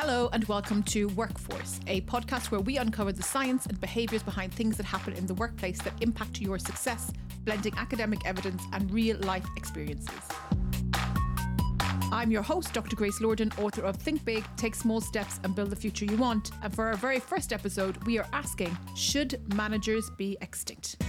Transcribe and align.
Hello, 0.00 0.30
and 0.32 0.44
welcome 0.44 0.84
to 0.84 1.08
Workforce, 1.08 1.80
a 1.88 2.02
podcast 2.02 2.52
where 2.52 2.60
we 2.60 2.76
uncover 2.78 3.10
the 3.10 3.24
science 3.24 3.66
and 3.66 3.80
behaviours 3.80 4.22
behind 4.22 4.54
things 4.54 4.76
that 4.76 4.86
happen 4.86 5.12
in 5.14 5.26
the 5.26 5.34
workplace 5.34 5.82
that 5.82 5.92
impact 6.00 6.40
your 6.40 6.56
success, 6.56 7.10
blending 7.44 7.74
academic 7.76 8.24
evidence 8.24 8.62
and 8.72 8.88
real 8.92 9.16
life 9.22 9.44
experiences. 9.56 10.20
I'm 12.12 12.30
your 12.30 12.42
host, 12.42 12.72
Dr. 12.72 12.94
Grace 12.94 13.18
Lordan, 13.20 13.52
author 13.58 13.82
of 13.82 13.96
Think 13.96 14.24
Big, 14.24 14.44
Take 14.56 14.76
Small 14.76 15.00
Steps, 15.00 15.40
and 15.42 15.56
Build 15.56 15.70
the 15.70 15.76
Future 15.76 16.04
You 16.04 16.16
Want. 16.16 16.52
And 16.62 16.72
for 16.72 16.86
our 16.86 16.94
very 16.94 17.18
first 17.18 17.52
episode, 17.52 17.96
we 18.04 18.20
are 18.20 18.26
asking 18.32 18.78
Should 18.94 19.52
managers 19.56 20.10
be 20.10 20.38
extinct? 20.40 21.02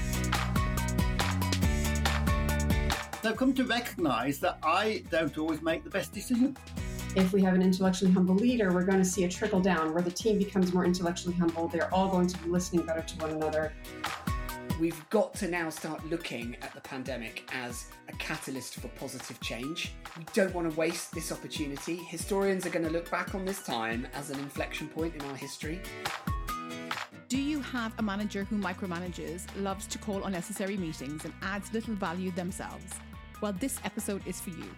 They've 3.22 3.38
come 3.38 3.54
to 3.54 3.66
recognise 3.66 4.40
that 4.40 4.58
I 4.64 5.04
don't 5.12 5.38
always 5.38 5.62
make 5.62 5.84
the 5.84 5.92
best 5.92 6.12
decision. 6.12 6.58
If 7.16 7.34
we 7.34 7.42
have 7.42 7.56
an 7.56 7.64
intellectually 7.64 8.12
humble 8.12 8.36
leader, 8.36 8.72
we're 8.72 8.84
going 8.84 9.00
to 9.00 9.06
see 9.06 9.24
a 9.24 9.30
trickle 9.30 9.60
down 9.60 9.94
where 9.94 10.04
the 10.04 10.12
team 10.12 10.38
becomes 10.38 10.74
more 10.74 10.86
intellectually 10.86 11.36
humble. 11.36 11.68
They're 11.68 11.92
all 11.92 12.08
going 12.08 12.28
to 12.28 12.38
be 12.38 12.50
listening 12.50 12.86
better 12.86 13.02
to 13.02 13.16
one 13.18 13.32
another. 13.32 13.74
We've 14.80 15.10
got 15.10 15.34
to 15.36 15.48
now 15.50 15.72
start 15.72 16.06
looking 16.06 16.56
at 16.62 16.72
the 16.76 16.82
pandemic 16.82 17.50
as 17.52 17.88
a 18.10 18.14
catalyst 18.14 18.76
for 18.76 18.90
positive 18.90 19.42
change. 19.42 19.92
We 20.20 20.26
don't 20.34 20.54
want 20.54 20.70
to 20.70 20.78
waste 20.78 21.12
this 21.12 21.32
opportunity. 21.32 21.96
Historians 21.96 22.68
are 22.68 22.70
going 22.70 22.86
to 22.86 22.92
look 22.92 23.10
back 23.10 23.34
on 23.34 23.44
this 23.44 23.64
time 23.64 24.08
as 24.14 24.30
an 24.30 24.38
inflection 24.40 24.88
point 24.88 25.16
in 25.16 25.22
our 25.24 25.36
history. 25.36 25.82
Do 27.28 27.42
you 27.42 27.60
have 27.62 27.92
a 27.98 28.04
manager 28.04 28.44
who 28.44 28.58
micromanages, 28.58 29.48
loves 29.58 29.88
to 29.88 29.98
call 29.98 30.26
unnecessary 30.26 30.78
meetings, 30.78 31.26
and 31.26 31.34
adds 31.42 31.74
little 31.74 31.96
value 31.96 32.30
themselves? 32.32 32.94
Well, 33.42 33.54
this 33.54 33.80
episode 33.84 34.22
is 34.28 34.40
for 34.40 34.52
you. 34.52 34.70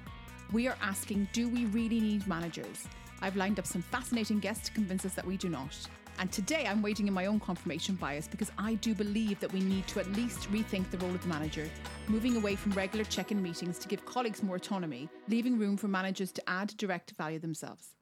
We 0.51 0.67
are 0.67 0.75
asking 0.81 1.29
Do 1.31 1.47
we 1.47 1.65
really 1.67 2.01
need 2.01 2.27
managers? 2.27 2.85
I've 3.21 3.37
lined 3.37 3.57
up 3.57 3.65
some 3.65 3.81
fascinating 3.83 4.39
guests 4.39 4.67
to 4.67 4.73
convince 4.73 5.05
us 5.05 5.13
that 5.13 5.25
we 5.25 5.37
do 5.37 5.47
not. 5.47 5.73
And 6.19 6.29
today 6.29 6.65
I'm 6.67 6.81
waiting 6.81 7.07
in 7.07 7.13
my 7.13 7.27
own 7.27 7.39
confirmation 7.39 7.95
bias 7.95 8.27
because 8.27 8.51
I 8.57 8.73
do 8.75 8.93
believe 8.93 9.39
that 9.39 9.53
we 9.53 9.61
need 9.61 9.87
to 9.87 10.01
at 10.01 10.11
least 10.11 10.51
rethink 10.51 10.91
the 10.91 10.97
role 10.97 11.15
of 11.15 11.21
the 11.21 11.29
manager, 11.29 11.69
moving 12.09 12.35
away 12.35 12.57
from 12.57 12.73
regular 12.73 13.05
check 13.05 13.31
in 13.31 13.41
meetings 13.41 13.79
to 13.79 13.87
give 13.87 14.05
colleagues 14.05 14.43
more 14.43 14.57
autonomy, 14.57 15.07
leaving 15.29 15.57
room 15.57 15.77
for 15.77 15.87
managers 15.87 16.33
to 16.33 16.49
add 16.49 16.75
direct 16.75 17.11
value 17.11 17.39
themselves. 17.39 17.95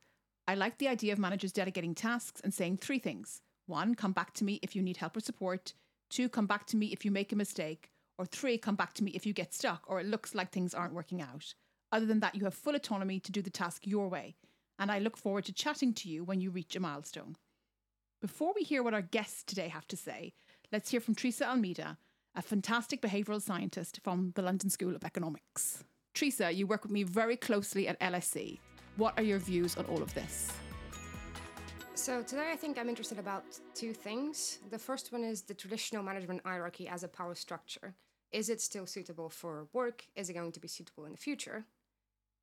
I 0.47 0.55
like 0.55 0.79
the 0.79 0.87
idea 0.87 1.13
of 1.13 1.19
managers 1.19 1.51
delegating 1.51 1.93
tasks 1.93 2.41
and 2.43 2.51
saying 2.51 2.77
three 2.77 2.99
things 2.99 3.41
one, 3.67 3.93
come 3.93 4.13
back 4.13 4.33
to 4.33 4.43
me 4.43 4.59
if 4.63 4.75
you 4.75 4.81
need 4.81 4.97
help 4.97 5.15
or 5.15 5.19
support, 5.19 5.73
two, 6.09 6.27
come 6.27 6.47
back 6.47 6.65
to 6.65 6.77
me 6.77 6.87
if 6.87 7.05
you 7.05 7.11
make 7.11 7.31
a 7.31 7.35
mistake, 7.35 7.91
or 8.17 8.25
three, 8.25 8.57
come 8.57 8.75
back 8.75 8.93
to 8.93 9.03
me 9.03 9.11
if 9.11 9.27
you 9.27 9.33
get 9.33 9.53
stuck 9.53 9.83
or 9.85 9.99
it 9.99 10.07
looks 10.07 10.33
like 10.33 10.51
things 10.51 10.73
aren't 10.73 10.95
working 10.95 11.21
out. 11.21 11.53
Other 11.91 12.05
than 12.05 12.19
that, 12.19 12.35
you 12.35 12.43
have 12.43 12.53
full 12.53 12.75
autonomy 12.75 13.19
to 13.19 13.31
do 13.31 13.41
the 13.41 13.49
task 13.49 13.87
your 13.87 14.07
way, 14.07 14.35
and 14.77 14.91
I 14.91 14.99
look 14.99 15.17
forward 15.17 15.45
to 15.45 15.53
chatting 15.53 15.93
to 15.95 16.09
you 16.09 16.23
when 16.23 16.39
you 16.39 16.51
reach 16.51 16.75
a 16.75 16.79
milestone. 16.79 17.35
Before 18.21 18.53
we 18.55 18.63
hear 18.63 18.83
what 18.83 18.93
our 18.93 19.01
guests 19.01 19.43
today 19.43 19.69
have 19.69 19.87
to 19.87 19.97
say, 19.97 20.33
let's 20.71 20.91
hear 20.91 20.99
from 20.99 21.15
Teresa 21.15 21.47
Almeida, 21.47 21.97
a 22.35 22.41
fantastic 22.41 23.01
behavioural 23.01 23.41
scientist 23.41 23.99
from 24.03 24.33
the 24.35 24.41
London 24.41 24.69
School 24.69 24.95
of 24.95 25.03
Economics. 25.03 25.83
Teresa, 26.13 26.51
you 26.51 26.67
work 26.67 26.83
with 26.83 26.91
me 26.91 27.03
very 27.03 27.35
closely 27.35 27.87
at 27.87 27.99
LSE. 27.99 28.59
What 28.97 29.17
are 29.17 29.23
your 29.23 29.39
views 29.39 29.77
on 29.77 29.85
all 29.85 30.01
of 30.01 30.13
this? 30.13 30.51
So 31.95 32.21
today 32.21 32.51
I 32.51 32.55
think 32.55 32.77
I'm 32.77 32.89
interested 32.89 33.19
about 33.19 33.45
two 33.73 33.93
things. 33.93 34.59
The 34.69 34.79
first 34.79 35.11
one 35.11 35.23
is 35.23 35.41
the 35.41 35.53
traditional 35.53 36.03
management 36.03 36.41
hierarchy 36.45 36.87
as 36.87 37.03
a 37.03 37.07
power 37.07 37.35
structure. 37.35 37.95
Is 38.31 38.49
it 38.49 38.61
still 38.61 38.85
suitable 38.85 39.29
for 39.29 39.67
work? 39.73 40.05
Is 40.15 40.29
it 40.29 40.33
going 40.33 40.51
to 40.51 40.59
be 40.59 40.67
suitable 40.67 41.05
in 41.05 41.11
the 41.11 41.17
future? 41.17 41.65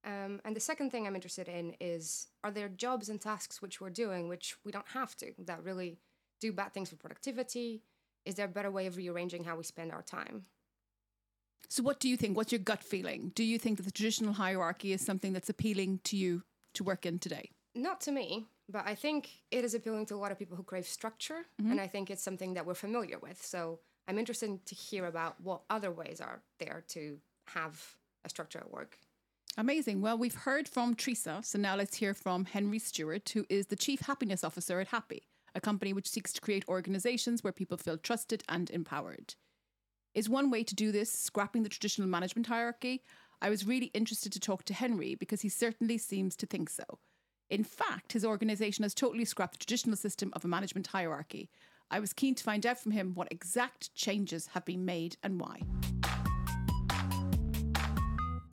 Um, 0.06 0.40
and 0.44 0.54
the 0.54 0.60
second 0.60 0.90
thing 0.90 1.06
I'm 1.06 1.16
interested 1.16 1.48
in 1.48 1.74
is 1.80 2.28
are 2.44 2.52
there 2.52 2.68
jobs 2.68 3.08
and 3.08 3.20
tasks 3.20 3.60
which 3.60 3.80
we're 3.80 3.90
doing 3.90 4.28
which 4.28 4.54
we 4.64 4.70
don't 4.70 4.86
have 4.94 5.17
to 5.17 5.33
that 5.46 5.64
really 5.64 5.98
do 6.40 6.52
bad 6.52 6.72
things 6.72 6.90
for 6.90 6.96
productivity? 6.96 7.83
Is 8.24 8.36
there 8.36 8.46
a 8.46 8.48
better 8.48 8.70
way 8.70 8.86
of 8.86 8.96
rearranging 8.96 9.45
how 9.45 9.56
we 9.56 9.64
spend 9.64 9.90
our 9.92 10.02
time? 10.02 10.45
So, 11.68 11.83
what 11.83 11.98
do 11.98 12.08
you 12.08 12.16
think? 12.16 12.36
What's 12.36 12.52
your 12.52 12.61
gut 12.61 12.83
feeling? 12.84 13.33
Do 13.34 13.42
you 13.42 13.58
think 13.58 13.78
that 13.78 13.83
the 13.84 13.90
traditional 13.90 14.34
hierarchy 14.34 14.92
is 14.92 15.05
something 15.05 15.33
that's 15.33 15.48
appealing 15.50 16.00
to 16.05 16.16
you 16.16 16.42
to 16.74 16.84
work 16.84 17.05
in 17.05 17.18
today? 17.18 17.50
Not 17.74 18.00
to 18.02 18.12
me, 18.12 18.46
but 18.68 18.84
I 18.86 18.95
think 18.95 19.30
it 19.50 19.64
is 19.64 19.74
appealing 19.74 20.06
to 20.06 20.14
a 20.14 20.16
lot 20.16 20.30
of 20.30 20.39
people 20.39 20.56
who 20.56 20.62
crave 20.62 20.86
structure, 20.86 21.46
Mm-hmm. 21.61 21.72
and 21.72 21.80
I 21.80 21.89
think 21.89 22.11
it's 22.11 22.22
something 22.22 22.55
that 22.55 22.64
we're 22.66 22.74
familiar 22.74 23.18
with. 23.18 23.45
So, 23.45 23.80
I'm 24.06 24.18
interested 24.18 24.64
to 24.66 24.74
hear 24.77 25.06
about 25.06 25.40
what 25.40 25.62
other 25.68 25.90
ways 25.90 26.20
are 26.20 26.42
there 26.61 26.84
to 26.89 27.18
have 27.48 27.96
a 28.24 28.28
structure 28.28 28.61
at 28.61 28.70
work. 28.70 28.98
Amazing. 29.58 30.02
Well, 30.02 30.18
we've 30.18 30.34
heard 30.34 30.68
from 30.68 30.94
Teresa, 30.94 31.40
so 31.42 31.58
now 31.58 31.77
let's 31.77 31.96
hear 31.96 32.12
from 32.12 32.44
Henry 32.44 32.78
Stewart, 32.78 33.27
who 33.30 33.46
is 33.48 33.68
the 33.68 33.77
Chief 33.77 34.00
Happiness 34.00 34.44
Officer 34.44 34.80
at 34.80 34.89
Happy, 34.89 35.22
a 35.55 35.62
company 35.62 35.94
which 35.94 36.11
seeks 36.11 36.34
to 36.34 36.42
create 36.42 36.68
organizations 36.68 37.42
where 37.42 37.55
people 37.55 37.78
feel 37.78 37.96
trusted 37.96 38.42
and 38.50 38.68
empowered. 38.70 39.34
Is 40.12 40.28
one 40.28 40.50
way 40.50 40.62
to 40.62 40.74
do 40.74 40.92
this 40.92 41.11
scrapping 41.11 41.62
the 41.62 41.70
traditional 41.70 42.06
management 42.06 42.48
hierarchy? 42.48 43.02
I 43.40 43.48
was 43.48 43.66
really 43.66 43.86
interested 43.95 44.30
to 44.33 44.40
talk 44.40 44.64
to 44.64 44.74
Henry 44.74 45.14
because 45.14 45.40
he 45.40 45.48
certainly 45.48 45.96
seems 45.96 46.36
to 46.36 46.46
think 46.46 46.68
so. 46.68 46.84
In 47.48 47.64
fact, 47.64 48.12
his 48.12 48.27
organization 48.27 48.83
has 48.83 48.92
totally 48.92 49.24
scrapped 49.24 49.55
the 49.55 49.64
traditional 49.64 49.96
system 49.96 50.33
of 50.34 50.45
a 50.45 50.48
management 50.48 50.89
hierarchy. 50.89 51.48
I 51.90 52.00
was 52.00 52.12
keen 52.12 52.34
to 52.34 52.45
find 52.45 52.66
out 52.66 52.78
from 52.78 52.92
him 52.92 53.12
what 53.14 53.28
exact 53.30 53.95
changes 53.95 54.48
have 54.48 54.66
been 54.66 54.84
made 54.84 55.16
and 55.22 55.40
why. 55.40 55.62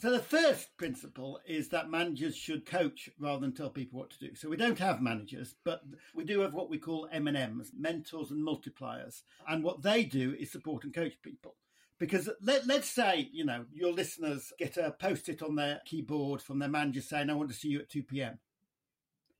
So 0.03 0.11
the 0.11 0.19
first 0.19 0.75
principle 0.75 1.39
is 1.47 1.69
that 1.69 1.89
managers 1.89 2.35
should 2.35 2.65
coach 2.65 3.09
rather 3.17 3.39
than 3.39 3.53
tell 3.53 3.69
people 3.69 3.99
what 3.99 4.09
to 4.09 4.19
do. 4.19 4.35
So 4.35 4.49
we 4.49 4.57
don't 4.57 4.79
have 4.79 5.01
managers, 5.01 5.55
but 5.63 5.81
we 6.13 6.25
do 6.25 6.41
have 6.41 6.53
what 6.53 6.69
we 6.69 6.77
call 6.77 7.07
M&Ms, 7.09 7.71
mentors 7.73 8.29
and 8.29 8.45
multipliers. 8.45 9.21
And 9.47 9.63
what 9.63 9.81
they 9.81 10.03
do 10.03 10.35
is 10.37 10.51
support 10.51 10.83
and 10.83 10.93
coach 10.93 11.13
people. 11.21 11.55
Because 11.99 12.29
let, 12.41 12.67
let's 12.67 12.89
say, 12.89 13.29
you 13.31 13.45
know, 13.45 13.63
your 13.71 13.93
listeners 13.93 14.51
get 14.59 14.75
a 14.75 14.91
post-it 14.91 15.41
on 15.41 15.55
their 15.55 15.79
keyboard 15.85 16.41
from 16.41 16.59
their 16.59 16.67
manager 16.67 16.99
saying, 16.99 17.29
I 17.29 17.35
want 17.35 17.51
to 17.51 17.55
see 17.55 17.69
you 17.69 17.79
at 17.79 17.89
2 17.89 18.03
p.m. 18.03 18.39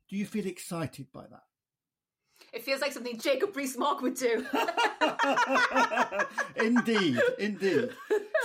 Do 0.09 0.16
you 0.16 0.25
feel 0.25 0.47
excited 0.47 1.07
by 1.12 1.23
that? 1.29 1.44
It 2.53 2.63
feels 2.63 2.79
like 2.79 2.94
something 2.94 3.19
Jacob 3.19 3.53
Rees-Mogg 3.53 4.02
would 4.02 4.16
do. 4.16 4.46
indeed, 6.56 7.19
indeed. 7.38 7.90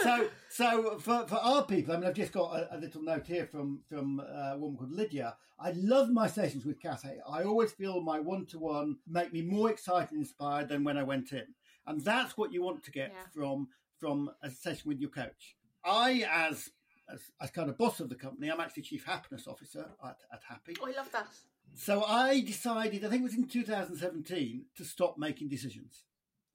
So, 0.02 0.28
so 0.48 0.98
for, 0.98 1.26
for 1.26 1.36
our 1.36 1.64
people, 1.64 1.94
I 1.94 1.98
mean, 1.98 2.08
I've 2.08 2.14
just 2.14 2.32
got 2.32 2.54
a, 2.56 2.76
a 2.76 2.78
little 2.78 3.02
note 3.02 3.26
here 3.26 3.46
from 3.46 3.80
from 3.88 4.20
uh, 4.20 4.52
a 4.54 4.58
woman 4.58 4.76
called 4.78 4.92
Lydia. 4.92 5.36
I 5.60 5.72
love 5.72 6.08
my 6.10 6.28
sessions 6.28 6.64
with 6.64 6.80
Cathay. 6.80 7.18
I 7.28 7.42
always 7.42 7.72
feel 7.72 8.00
my 8.00 8.20
one 8.20 8.46
to 8.46 8.58
one 8.58 8.98
make 9.08 9.32
me 9.32 9.42
more 9.42 9.70
excited 9.70 10.12
and 10.12 10.20
inspired 10.20 10.68
than 10.68 10.84
when 10.84 10.96
I 10.96 11.02
went 11.02 11.32
in, 11.32 11.46
and 11.86 12.00
that's 12.04 12.36
what 12.36 12.52
you 12.52 12.62
want 12.62 12.84
to 12.84 12.90
get 12.90 13.12
Yeah. 13.14 13.22
from 13.34 13.68
from 13.98 14.30
a 14.42 14.50
session 14.50 14.88
with 14.88 15.00
your 15.00 15.10
coach. 15.10 15.56
I, 15.84 16.24
as 16.30 16.70
as, 17.10 17.20
as 17.40 17.50
kind 17.50 17.70
of 17.70 17.78
boss 17.78 18.00
of 18.00 18.08
the 18.08 18.14
company, 18.14 18.50
I'm 18.50 18.60
actually 18.60 18.82
chief 18.82 19.04
happiness 19.04 19.46
officer 19.48 19.86
at, 20.04 20.18
at 20.32 20.42
Happy. 20.46 20.76
oh, 20.80 20.86
I 20.86 20.92
love 20.96 21.10
that. 21.12 21.26
So 21.74 22.04
I 22.04 22.40
decided, 22.40 23.04
I 23.04 23.08
think 23.08 23.20
it 23.22 23.24
was 23.24 23.34
in 23.34 23.46
2017, 23.48 24.64
to 24.76 24.84
stop 24.84 25.16
making 25.18 25.48
decisions. 25.48 26.02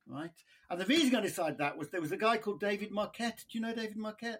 Right. 0.07 0.31
And 0.69 0.79
the 0.79 0.85
reason 0.85 1.15
I 1.15 1.21
decided 1.21 1.57
that 1.59 1.77
was 1.77 1.89
there 1.89 2.01
was 2.01 2.11
a 2.11 2.17
guy 2.17 2.37
called 2.37 2.59
David 2.59 2.91
Marquet. 2.91 3.33
Do 3.49 3.57
you 3.57 3.61
know 3.61 3.73
David 3.73 3.97
Marquet? 3.97 4.35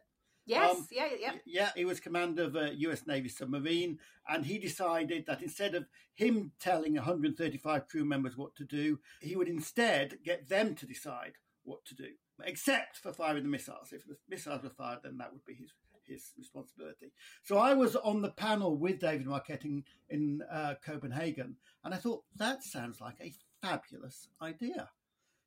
Yes, 0.46 0.78
Um, 0.78 0.88
yeah, 0.92 1.08
yeah. 1.18 1.34
Yeah, 1.46 1.70
he 1.76 1.86
was 1.86 2.00
commander 2.00 2.44
of 2.44 2.56
a 2.56 2.74
US 2.76 3.08
Navy 3.08 3.30
submarine. 3.30 4.00
And 4.28 4.46
he 4.46 4.58
decided 4.58 5.26
that 5.26 5.42
instead 5.42 5.74
of 5.76 5.86
him 6.16 6.52
telling 6.60 6.96
135 6.96 7.88
crew 7.88 8.04
members 8.06 8.38
what 8.38 8.56
to 8.56 8.66
do, 8.66 9.00
he 9.22 9.36
would 9.36 9.48
instead 9.48 10.20
get 10.24 10.50
them 10.50 10.76
to 10.76 10.86
decide 10.86 11.34
what 11.64 11.86
to 11.86 11.96
do, 11.96 12.10
except 12.44 12.98
for 12.98 13.14
firing 13.14 13.44
the 13.44 13.50
missiles. 13.50 13.94
If 13.94 14.06
the 14.06 14.18
missiles 14.28 14.64
were 14.64 14.70
fired, 14.70 15.00
then 15.04 15.18
that 15.20 15.32
would 15.32 15.46
be 15.46 15.54
his, 15.54 15.72
his 16.06 16.34
responsibility. 16.38 17.14
So 17.44 17.58
I 17.58 17.74
was 17.74 17.96
on 17.96 18.22
the 18.22 18.32
panel 18.32 18.76
with 18.76 19.00
David 19.00 19.28
Marquet 19.28 19.60
in, 19.64 19.86
in 20.10 20.42
uh, 20.52 20.76
Copenhagen. 20.86 21.56
And 21.86 21.94
I 21.94 21.98
thought, 21.98 22.24
that 22.36 22.64
sounds 22.64 23.00
like 23.00 23.16
a 23.22 23.34
fabulous 23.62 24.28
idea. 24.42 24.90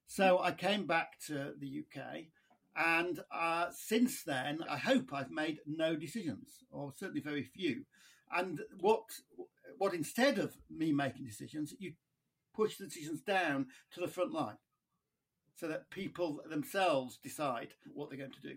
So 0.07 0.39
I 0.41 0.53
came 0.53 0.87
back 0.87 1.19
to 1.27 1.55
the 1.59 1.85
UK, 1.85 2.27
and 2.77 3.21
uh, 3.33 3.67
since 3.73 4.23
then, 4.23 4.61
I 4.69 4.77
hope 4.77 5.13
I've 5.13 5.31
made 5.31 5.59
no 5.67 5.97
decisions, 5.97 6.65
or 6.71 6.93
certainly 6.97 7.21
very 7.21 7.43
few. 7.43 7.85
And 8.31 8.61
what 8.81 9.03
what 9.79 9.95
instead 9.95 10.39
of 10.39 10.55
me 10.71 10.93
making 10.93 11.27
decisions, 11.27 11.75
you 11.79 11.93
push 12.55 12.77
the 12.77 12.85
decisions 12.85 13.21
down 13.21 13.67
to 13.93 14.01
the 14.01 14.09
front 14.09 14.33
line, 14.33 14.57
so 15.57 15.69
that 15.69 15.91
people 15.91 16.41
themselves 16.49 17.19
decide 17.23 17.75
what 17.93 18.09
they're 18.09 18.19
going 18.19 18.33
to 18.33 18.49
do. 18.49 18.57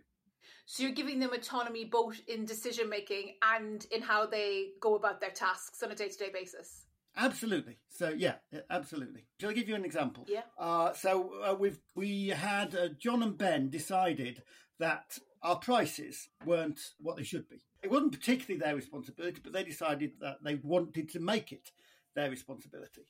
So 0.66 0.84
you're 0.84 0.92
giving 0.92 1.20
them 1.20 1.34
autonomy 1.34 1.86
both 1.86 2.22
in 2.28 2.46
decision 2.46 2.90
making 2.90 3.36
and 3.42 3.86
in 3.92 4.02
how 4.02 4.26
they 4.26 4.70
go 4.80 4.96
about 4.96 5.20
their 5.20 5.32
tasks 5.32 5.82
on 5.82 5.92
a 5.92 5.96
day 5.96 6.10
to 6.10 6.18
day 6.18 6.30
basis. 6.32 6.86
Absolutely. 7.20 7.78
So 7.90 8.10
yeah, 8.10 8.36
absolutely. 8.70 9.26
Shall 9.40 9.50
I 9.50 9.54
give 9.54 9.68
you 9.68 9.76
an 9.76 9.84
example? 9.84 10.26
Yeah. 10.28 10.44
Uh, 10.58 10.94
so 10.94 11.32
uh, 11.44 11.54
we've 11.54 11.80
we 11.96 12.30
had 12.30 12.74
uh, 12.74 12.90
John 12.98 13.22
and 13.22 13.38
Ben 13.38 13.70
decided 13.70 14.42
that 14.80 15.18
our 15.44 15.58
prices 15.58 16.30
weren't 16.46 16.80
what 17.00 17.18
they 17.18 17.24
should 17.24 17.50
be. 17.50 17.62
It 17.84 17.92
wasn't 17.92 18.14
particularly 18.14 18.60
their 18.60 18.76
responsibility, 18.76 19.42
but 19.44 19.54
they 19.54 19.64
decided 19.64 20.14
that 20.22 20.38
they 20.44 20.56
wanted 20.56 21.10
to 21.10 21.20
make 21.20 21.52
it 21.52 21.72
their 22.16 22.30
responsibility. 22.30 23.06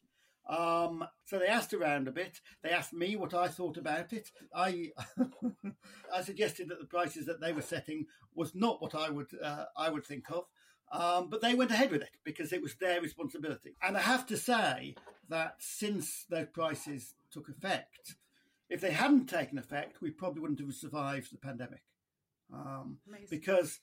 Um, 0.50 1.06
so 1.26 1.38
they 1.38 1.48
asked 1.48 1.76
around 1.76 2.08
a 2.08 2.12
bit. 2.12 2.42
They 2.64 2.72
asked 2.72 2.94
me 2.94 3.16
what 3.16 3.36
I 3.36 3.48
thought 3.48 3.78
about 3.78 4.12
it. 4.14 4.32
I 4.54 4.90
I 6.16 6.24
suggested 6.24 6.70
that 6.70 6.80
the 6.80 6.88
prices 6.88 7.28
that 7.28 7.40
they 7.40 7.54
were 7.54 7.62
setting 7.62 8.08
was 8.34 8.56
not 8.56 8.82
what 8.82 8.96
I 8.96 9.12
would 9.12 9.30
uh, 9.42 9.66
I 9.78 9.90
would 9.90 10.06
think 10.06 10.32
of. 10.32 10.46
Um, 10.92 11.30
but 11.30 11.42
they 11.42 11.54
went 11.54 11.72
ahead 11.72 11.92
with 11.92 12.02
it 12.02 12.18
because 12.24 12.52
it 12.52 12.62
was 12.62 12.76
their 12.76 13.02
responsibility. 13.02 13.76
And 13.82 13.96
I 13.96 14.02
have 14.02 14.26
to 14.28 14.38
say 14.38 14.96
that 15.30 15.56
since 15.60 16.26
those 16.30 16.48
prices 16.52 17.14
took 17.32 17.48
effect, 17.48 18.16
if 18.70 18.82
they 18.82 18.92
hadn't 18.92 19.28
taken 19.28 19.58
effect, 19.58 20.02
we 20.02 20.12
probably 20.12 20.42
wouldn't 20.42 20.60
have 20.60 20.74
survived 20.74 21.32
the 21.32 21.38
pandemic. 21.38 21.82
Um, 22.52 22.98
because 23.30 23.80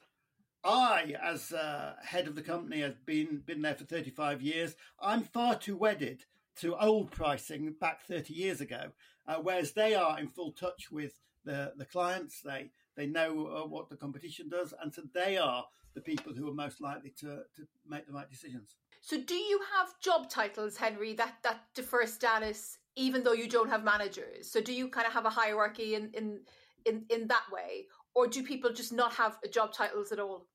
I, 0.64 1.14
as 1.22 1.52
uh, 1.52 1.94
head 2.02 2.26
of 2.26 2.34
the 2.34 2.42
company, 2.42 2.80
have 2.80 3.06
been 3.06 3.42
been 3.46 3.62
there 3.62 3.76
for 3.76 3.84
35 3.84 4.42
years. 4.42 4.74
I'm 5.00 5.22
far 5.22 5.56
too 5.56 5.76
wedded 5.76 6.24
to 6.56 6.76
old 6.76 7.10
pricing 7.12 7.74
back 7.80 8.04
30 8.04 8.34
years 8.34 8.60
ago, 8.60 8.90
uh, 9.28 9.36
whereas 9.36 9.72
they 9.72 9.94
are 9.94 10.18
in 10.18 10.28
full 10.28 10.52
touch 10.52 10.90
with 10.90 11.20
the, 11.44 11.72
the 11.76 11.84
clients. 11.84 12.40
They 12.40 12.70
they 12.96 13.06
know 13.06 13.46
uh, 13.46 13.66
what 13.68 13.88
the 13.88 13.96
competition 13.96 14.48
does, 14.48 14.74
and 14.80 14.92
so 14.92 15.02
they 15.14 15.36
are 15.36 15.66
the 15.96 16.02
people 16.02 16.32
who 16.32 16.48
are 16.48 16.54
most 16.54 16.80
likely 16.80 17.10
to, 17.18 17.26
to 17.56 17.66
make 17.88 18.06
the 18.06 18.12
right 18.12 18.30
decisions. 18.30 18.76
So, 19.00 19.20
do 19.20 19.34
you 19.34 19.58
have 19.74 19.98
job 20.00 20.28
titles, 20.28 20.76
Henry, 20.76 21.14
that, 21.14 21.36
that 21.42 21.62
defer 21.74 22.06
status 22.06 22.78
even 22.96 23.24
though 23.24 23.32
you 23.32 23.48
don't 23.48 23.70
have 23.70 23.82
managers? 23.82 24.50
So, 24.50 24.60
do 24.60 24.72
you 24.72 24.88
kind 24.88 25.06
of 25.06 25.12
have 25.14 25.24
a 25.24 25.30
hierarchy 25.30 25.94
in, 25.94 26.10
in, 26.12 26.40
in, 26.84 27.04
in 27.10 27.26
that 27.28 27.44
way? 27.50 27.86
Or 28.14 28.26
do 28.28 28.42
people 28.42 28.72
just 28.72 28.92
not 28.92 29.12
have 29.14 29.38
job 29.50 29.72
titles 29.72 30.12
at 30.12 30.20
all? 30.20 30.46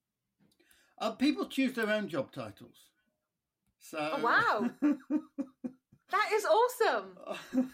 Uh, 1.00 1.12
people 1.12 1.48
choose 1.48 1.74
their 1.74 1.90
own 1.90 2.08
job 2.08 2.32
titles. 2.32 2.78
So, 3.80 3.98
oh, 4.00 4.22
wow. 4.22 4.70
that 6.12 6.30
is 6.34 6.46
awesome. 6.46 7.72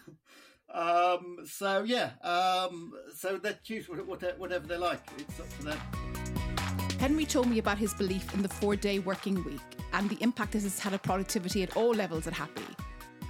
um, 0.74 1.36
so, 1.44 1.82
yeah. 1.82 2.12
Um, 2.22 2.92
so, 3.14 3.36
they 3.36 3.56
choose 3.62 3.88
whatever 3.88 4.66
they 4.66 4.78
like. 4.78 5.02
It's 5.18 5.38
up 5.38 5.58
to 5.58 5.64
them. 5.64 6.17
Henry 6.98 7.24
told 7.24 7.48
me 7.48 7.60
about 7.60 7.78
his 7.78 7.94
belief 7.94 8.34
in 8.34 8.42
the 8.42 8.48
four 8.48 8.74
day 8.74 8.98
working 8.98 9.44
week 9.44 9.60
and 9.92 10.10
the 10.10 10.20
impact 10.20 10.52
this 10.52 10.64
has 10.64 10.80
had 10.80 10.92
on 10.92 10.98
productivity 10.98 11.62
at 11.62 11.76
all 11.76 11.94
levels 11.94 12.26
at 12.26 12.32
Happy. 12.32 12.64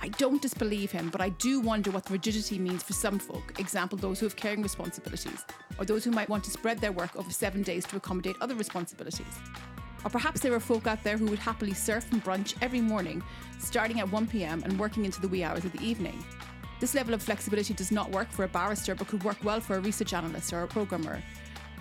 I 0.00 0.08
don't 0.08 0.40
disbelieve 0.40 0.90
him, 0.90 1.10
but 1.10 1.20
I 1.20 1.28
do 1.28 1.60
wonder 1.60 1.90
what 1.90 2.06
the 2.06 2.14
rigidity 2.14 2.58
means 2.58 2.82
for 2.82 2.94
some 2.94 3.18
folk, 3.18 3.60
example, 3.60 3.98
those 3.98 4.20
who 4.20 4.26
have 4.26 4.36
caring 4.36 4.62
responsibilities, 4.62 5.44
or 5.78 5.84
those 5.84 6.02
who 6.02 6.10
might 6.10 6.30
want 6.30 6.44
to 6.44 6.50
spread 6.50 6.78
their 6.78 6.92
work 6.92 7.14
over 7.14 7.30
seven 7.30 7.62
days 7.62 7.84
to 7.86 7.96
accommodate 7.96 8.36
other 8.40 8.54
responsibilities. 8.54 9.26
Or 10.02 10.10
perhaps 10.10 10.40
there 10.40 10.54
are 10.54 10.60
folk 10.60 10.86
out 10.86 11.04
there 11.04 11.18
who 11.18 11.26
would 11.26 11.38
happily 11.38 11.74
surf 11.74 12.10
and 12.10 12.24
brunch 12.24 12.54
every 12.62 12.80
morning, 12.80 13.22
starting 13.58 14.00
at 14.00 14.06
1pm 14.06 14.64
and 14.64 14.78
working 14.78 15.04
into 15.04 15.20
the 15.20 15.28
wee 15.28 15.44
hours 15.44 15.66
of 15.66 15.72
the 15.72 15.84
evening. 15.84 16.24
This 16.80 16.94
level 16.94 17.12
of 17.12 17.22
flexibility 17.22 17.74
does 17.74 17.90
not 17.90 18.10
work 18.12 18.30
for 18.30 18.44
a 18.44 18.48
barrister, 18.48 18.94
but 18.94 19.08
could 19.08 19.24
work 19.24 19.38
well 19.42 19.60
for 19.60 19.76
a 19.76 19.80
research 19.80 20.14
analyst 20.14 20.52
or 20.52 20.62
a 20.62 20.68
programmer, 20.68 21.20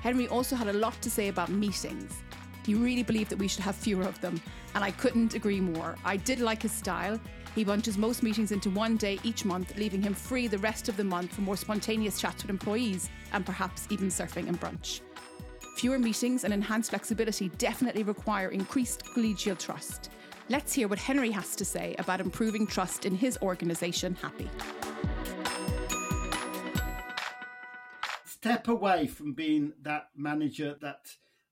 Henry 0.02 0.28
also 0.28 0.56
had 0.56 0.68
a 0.68 0.74
lot 0.74 1.02
to 1.02 1.10
say 1.10 1.28
about 1.28 1.50
meetings. 1.50 2.22
He 2.66 2.76
really 2.76 3.04
believed 3.04 3.30
that 3.32 3.40
we 3.40 3.48
should 3.48 3.64
have 3.64 3.76
fewer 3.76 4.04
of 4.04 4.20
them, 4.20 4.42
and 4.76 4.84
I 4.84 4.92
couldn't 4.92 5.34
agree 5.34 5.62
more. 5.62 5.96
I 6.04 6.18
did 6.18 6.40
like 6.40 6.62
his 6.62 6.72
style. 6.72 7.20
He 7.56 7.64
bunches 7.64 7.98
most 7.98 8.24
meetings 8.24 8.52
into 8.52 8.70
one 8.70 8.98
day 8.98 9.20
each 9.24 9.46
month, 9.46 9.78
leaving 9.78 10.02
him 10.02 10.14
free 10.14 10.48
the 10.48 10.58
rest 10.58 10.90
of 10.90 10.98
the 10.98 11.04
month 11.04 11.34
for 11.34 11.42
more 11.42 11.58
spontaneous 11.58 12.20
chats 12.20 12.44
with 12.44 12.50
employees 12.50 13.10
and 13.32 13.46
perhaps 13.46 13.88
even 13.90 14.10
surfing 14.10 14.48
and 14.48 14.60
brunch. 14.60 15.02
Fewer 15.78 15.98
meetings 15.98 16.44
and 16.44 16.54
enhanced 16.54 16.90
flexibility 16.90 17.50
definitely 17.58 18.04
require 18.04 18.50
increased 18.50 19.04
collegial 19.06 19.58
trust. 19.58 20.10
Let's 20.50 20.74
hear 20.74 20.88
what 20.88 21.00
Henry 21.00 21.32
has 21.32 21.56
to 21.56 21.66
say 21.66 21.96
about 22.00 22.20
improving 22.20 22.68
trust 22.68 23.06
in 23.06 23.16
his 23.16 23.38
organisation, 23.42 24.16
Happy. 24.22 24.50
Step 28.48 28.70
away 28.70 29.08
from 29.08 29.34
being 29.34 29.74
that 29.82 30.08
manager 30.16 30.78
that 30.80 31.12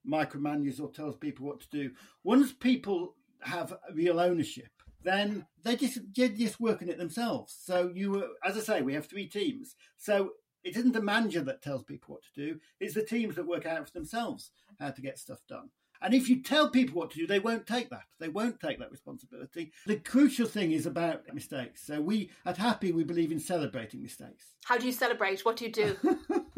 micromanages 0.09 0.79
or 0.79 0.89
tells 0.89 1.17
people 1.17 1.45
what 1.45 1.59
to 1.59 1.67
do. 1.69 1.91
Once 2.23 2.53
people 2.53 3.15
have 3.41 3.77
real 3.93 4.17
ownership, 4.17 4.69
then 5.03 5.45
they 5.63 5.75
just 5.75 5.99
they're 6.15 6.29
just 6.29 6.61
working 6.61 6.87
it 6.87 6.97
themselves. 6.97 7.53
So 7.61 7.91
you, 7.93 8.23
as 8.45 8.55
I 8.55 8.61
say, 8.61 8.81
we 8.81 8.93
have 8.93 9.07
three 9.07 9.27
teams. 9.27 9.75
So 9.97 10.31
it 10.63 10.77
isn't 10.77 10.93
the 10.93 11.01
manager 11.01 11.41
that 11.41 11.61
tells 11.61 11.83
people 11.83 12.13
what 12.13 12.23
to 12.23 12.45
do; 12.47 12.59
it's 12.79 12.93
the 12.93 13.03
teams 13.03 13.35
that 13.35 13.45
work 13.45 13.65
out 13.65 13.87
for 13.87 13.93
themselves 13.93 14.51
how 14.79 14.91
to 14.91 15.01
get 15.01 15.19
stuff 15.19 15.39
done. 15.49 15.71
And 16.01 16.13
if 16.13 16.29
you 16.29 16.41
tell 16.41 16.69
people 16.69 16.95
what 16.95 17.11
to 17.11 17.17
do, 17.17 17.27
they 17.27 17.39
won't 17.39 17.67
take 17.67 17.89
that. 17.89 18.03
They 18.19 18.29
won't 18.29 18.59
take 18.59 18.79
that 18.79 18.91
responsibility. 18.91 19.71
The 19.85 19.97
crucial 19.97 20.47
thing 20.47 20.71
is 20.71 20.85
about 20.85 21.23
mistakes. 21.33 21.85
So 21.85 21.99
we 21.99 22.29
at 22.45 22.57
Happy 22.57 22.93
we 22.93 23.03
believe 23.03 23.31
in 23.33 23.39
celebrating 23.39 24.01
mistakes. 24.01 24.45
How 24.63 24.77
do 24.77 24.85
you 24.85 24.93
celebrate? 24.93 25.43
What 25.43 25.57
do 25.57 25.65
you 25.65 25.71
do? 25.71 25.97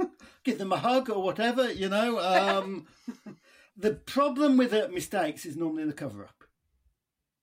Give 0.48 0.58
them 0.58 0.72
a 0.72 0.78
hug 0.78 1.10
or 1.10 1.22
whatever, 1.22 1.70
you 1.70 1.90
know. 1.90 2.20
Um, 2.20 2.88
the 3.78 3.92
problem 3.92 4.56
with 4.56 4.72
uh, 4.74 4.88
mistakes 4.90 5.46
is 5.46 5.58
normally 5.58 5.84
the 5.84 5.92
cover 5.92 6.24
up. 6.24 6.46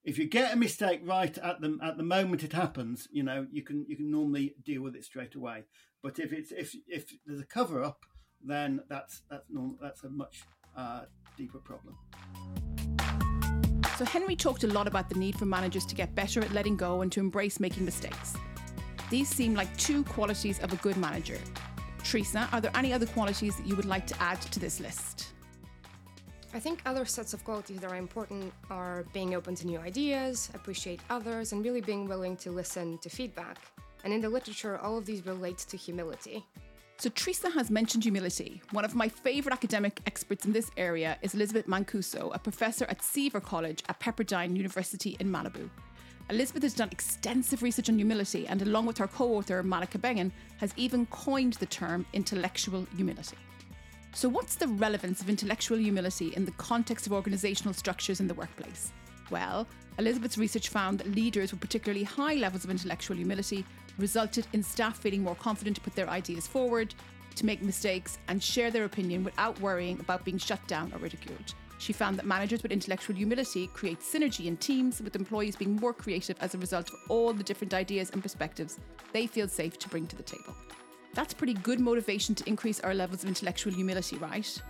If 0.04 0.16
you 0.16 0.26
get 0.26 0.54
a 0.54 0.56
mistake 0.56 1.02
right 1.04 1.36
at 1.36 1.60
the 1.60 1.78
at 1.82 1.98
the 1.98 2.02
moment 2.02 2.42
it 2.42 2.54
happens, 2.54 3.06
you 3.12 3.22
know 3.22 3.46
you 3.52 3.62
can 3.62 3.84
you 3.86 3.96
can 3.96 4.10
normally 4.10 4.54
deal 4.64 4.80
with 4.80 4.96
it 4.96 5.04
straight 5.04 5.34
away. 5.34 5.64
But 6.02 6.18
if 6.18 6.32
it's 6.32 6.50
if 6.50 6.74
if 6.88 7.12
there's 7.26 7.42
a 7.42 7.44
cover 7.44 7.84
up, 7.84 8.06
then 8.42 8.80
that's 8.88 9.20
that's 9.28 9.50
normal, 9.50 9.76
that's 9.82 10.02
a 10.04 10.08
much 10.08 10.44
uh, 10.74 11.02
deeper 11.36 11.58
problem. 11.58 11.98
So, 13.98 14.06
Henry 14.06 14.34
talked 14.34 14.64
a 14.64 14.68
lot 14.68 14.88
about 14.88 15.10
the 15.10 15.18
need 15.18 15.38
for 15.38 15.44
managers 15.44 15.84
to 15.84 15.94
get 15.94 16.14
better 16.14 16.40
at 16.40 16.52
letting 16.52 16.78
go 16.78 17.02
and 17.02 17.12
to 17.12 17.20
embrace 17.20 17.60
making 17.60 17.84
mistakes. 17.84 18.32
These 19.10 19.28
seem 19.28 19.54
like 19.54 19.76
two 19.76 20.04
qualities 20.04 20.58
of 20.60 20.72
a 20.72 20.76
good 20.76 20.96
manager. 20.96 21.38
Teresa, 22.04 22.48
are 22.52 22.60
there 22.60 22.70
any 22.74 22.92
other 22.92 23.06
qualities 23.06 23.56
that 23.56 23.66
you 23.66 23.74
would 23.74 23.86
like 23.86 24.06
to 24.06 24.22
add 24.22 24.40
to 24.40 24.60
this 24.60 24.78
list? 24.78 25.32
I 26.52 26.60
think 26.60 26.82
other 26.86 27.04
sets 27.04 27.34
of 27.34 27.42
qualities 27.42 27.80
that 27.80 27.90
are 27.90 27.96
important 27.96 28.52
are 28.70 29.04
being 29.12 29.34
open 29.34 29.56
to 29.56 29.66
new 29.66 29.80
ideas, 29.80 30.50
appreciate 30.54 31.00
others, 31.10 31.52
and 31.52 31.64
really 31.64 31.80
being 31.80 32.06
willing 32.06 32.36
to 32.36 32.52
listen 32.52 32.98
to 32.98 33.08
feedback. 33.08 33.58
And 34.04 34.12
in 34.12 34.20
the 34.20 34.28
literature, 34.28 34.78
all 34.78 34.96
of 34.96 35.06
these 35.06 35.26
relate 35.26 35.58
to 35.58 35.76
humility. 35.76 36.46
So, 36.98 37.10
Teresa 37.10 37.50
has 37.50 37.72
mentioned 37.72 38.04
humility. 38.04 38.62
One 38.70 38.84
of 38.84 38.94
my 38.94 39.08
favourite 39.08 39.52
academic 39.52 39.98
experts 40.06 40.44
in 40.44 40.52
this 40.52 40.70
area 40.76 41.18
is 41.22 41.34
Elizabeth 41.34 41.66
Mancuso, 41.66 42.32
a 42.32 42.38
professor 42.38 42.84
at 42.84 43.02
Seaver 43.02 43.40
College 43.40 43.82
at 43.88 43.98
Pepperdine 43.98 44.56
University 44.56 45.16
in 45.18 45.28
Malibu. 45.32 45.68
Elizabeth 46.30 46.62
has 46.62 46.72
done 46.72 46.88
extensive 46.90 47.62
research 47.62 47.90
on 47.90 47.96
humility 47.96 48.46
and, 48.46 48.62
along 48.62 48.86
with 48.86 48.96
her 48.96 49.06
co 49.06 49.34
author, 49.34 49.62
Malika 49.62 49.98
Begin, 49.98 50.32
has 50.56 50.72
even 50.76 51.04
coined 51.06 51.54
the 51.54 51.66
term 51.66 52.06
intellectual 52.14 52.86
humility. 52.96 53.36
So, 54.14 54.30
what's 54.30 54.54
the 54.54 54.68
relevance 54.68 55.20
of 55.20 55.28
intellectual 55.28 55.76
humility 55.76 56.32
in 56.34 56.46
the 56.46 56.52
context 56.52 57.06
of 57.06 57.12
organisational 57.12 57.74
structures 57.74 58.20
in 58.20 58.28
the 58.28 58.34
workplace? 58.34 58.92
Well, 59.30 59.66
Elizabeth's 59.98 60.38
research 60.38 60.70
found 60.70 60.98
that 60.98 61.14
leaders 61.14 61.50
with 61.50 61.60
particularly 61.60 62.04
high 62.04 62.34
levels 62.34 62.64
of 62.64 62.70
intellectual 62.70 63.16
humility 63.16 63.64
resulted 63.98 64.46
in 64.54 64.62
staff 64.62 64.98
feeling 64.98 65.22
more 65.22 65.34
confident 65.34 65.76
to 65.76 65.82
put 65.82 65.94
their 65.94 66.08
ideas 66.08 66.46
forward, 66.46 66.94
to 67.36 67.46
make 67.46 67.60
mistakes, 67.60 68.18
and 68.28 68.42
share 68.42 68.70
their 68.70 68.84
opinion 68.84 69.24
without 69.24 69.60
worrying 69.60 70.00
about 70.00 70.24
being 70.24 70.38
shut 70.38 70.66
down 70.66 70.92
or 70.94 70.98
ridiculed. 70.98 71.54
She 71.78 71.92
found 71.92 72.18
that 72.18 72.26
managers 72.26 72.62
with 72.62 72.72
intellectual 72.72 73.16
humility 73.16 73.68
create 73.68 74.00
synergy 74.00 74.46
in 74.46 74.56
teams, 74.56 75.02
with 75.02 75.16
employees 75.16 75.56
being 75.56 75.76
more 75.76 75.92
creative 75.92 76.36
as 76.40 76.54
a 76.54 76.58
result 76.58 76.88
of 76.90 76.96
all 77.08 77.32
the 77.32 77.42
different 77.42 77.74
ideas 77.74 78.10
and 78.10 78.22
perspectives 78.22 78.78
they 79.12 79.26
feel 79.26 79.48
safe 79.48 79.78
to 79.80 79.88
bring 79.88 80.06
to 80.06 80.16
the 80.16 80.22
table. 80.22 80.54
That's 81.14 81.34
pretty 81.34 81.54
good 81.54 81.80
motivation 81.80 82.34
to 82.36 82.48
increase 82.48 82.80
our 82.80 82.94
levels 82.94 83.22
of 83.22 83.28
intellectual 83.28 83.72
humility, 83.72 84.16
right? 84.16 84.62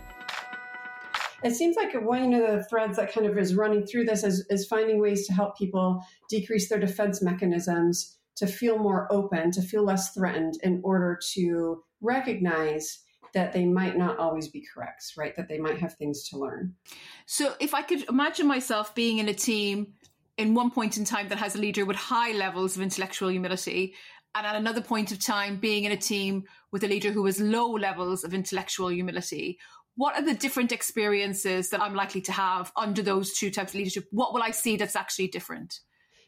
It 1.42 1.54
seems 1.54 1.76
like 1.76 1.92
one 1.94 2.32
of 2.32 2.40
the 2.40 2.64
threads 2.70 2.96
that 2.96 3.12
kind 3.12 3.26
of 3.26 3.36
is 3.36 3.54
running 3.54 3.86
through 3.86 4.04
this 4.04 4.24
is, 4.24 4.46
is 4.48 4.66
finding 4.66 4.98
ways 4.98 5.26
to 5.26 5.34
help 5.34 5.58
people 5.58 6.02
decrease 6.30 6.68
their 6.68 6.80
defense 6.80 7.22
mechanisms 7.22 8.18
to 8.36 8.46
feel 8.46 8.78
more 8.78 9.06
open, 9.12 9.50
to 9.52 9.62
feel 9.62 9.84
less 9.84 10.12
threatened 10.12 10.54
in 10.62 10.80
order 10.82 11.18
to 11.34 11.82
recognize 12.00 13.03
that 13.34 13.52
they 13.52 13.64
might 13.66 13.96
not 13.96 14.18
always 14.18 14.48
be 14.48 14.64
correct, 14.72 15.12
right? 15.16 15.36
That 15.36 15.48
they 15.48 15.58
might 15.58 15.78
have 15.78 15.94
things 15.94 16.28
to 16.30 16.38
learn. 16.38 16.74
So 17.26 17.54
if 17.60 17.74
I 17.74 17.82
could 17.82 18.08
imagine 18.08 18.46
myself 18.46 18.94
being 18.94 19.18
in 19.18 19.28
a 19.28 19.34
team 19.34 19.94
in 20.36 20.54
one 20.54 20.70
point 20.70 20.96
in 20.96 21.04
time 21.04 21.28
that 21.28 21.38
has 21.38 21.54
a 21.54 21.58
leader 21.58 21.84
with 21.84 21.96
high 21.96 22.32
levels 22.32 22.76
of 22.76 22.82
intellectual 22.82 23.28
humility, 23.28 23.94
and 24.34 24.46
at 24.46 24.56
another 24.56 24.80
point 24.80 25.12
of 25.12 25.20
time 25.20 25.58
being 25.58 25.84
in 25.84 25.92
a 25.92 25.96
team 25.96 26.44
with 26.72 26.82
a 26.82 26.88
leader 26.88 27.12
who 27.12 27.24
has 27.26 27.40
low 27.40 27.70
levels 27.70 28.24
of 28.24 28.34
intellectual 28.34 28.88
humility, 28.88 29.58
what 29.96 30.16
are 30.16 30.22
the 30.22 30.34
different 30.34 30.72
experiences 30.72 31.70
that 31.70 31.80
I'm 31.80 31.94
likely 31.94 32.20
to 32.22 32.32
have 32.32 32.72
under 32.76 33.00
those 33.02 33.32
two 33.32 33.50
types 33.50 33.72
of 33.72 33.76
leadership? 33.76 34.06
What 34.10 34.34
will 34.34 34.42
I 34.42 34.50
see 34.50 34.76
that's 34.76 34.96
actually 34.96 35.28
different? 35.28 35.78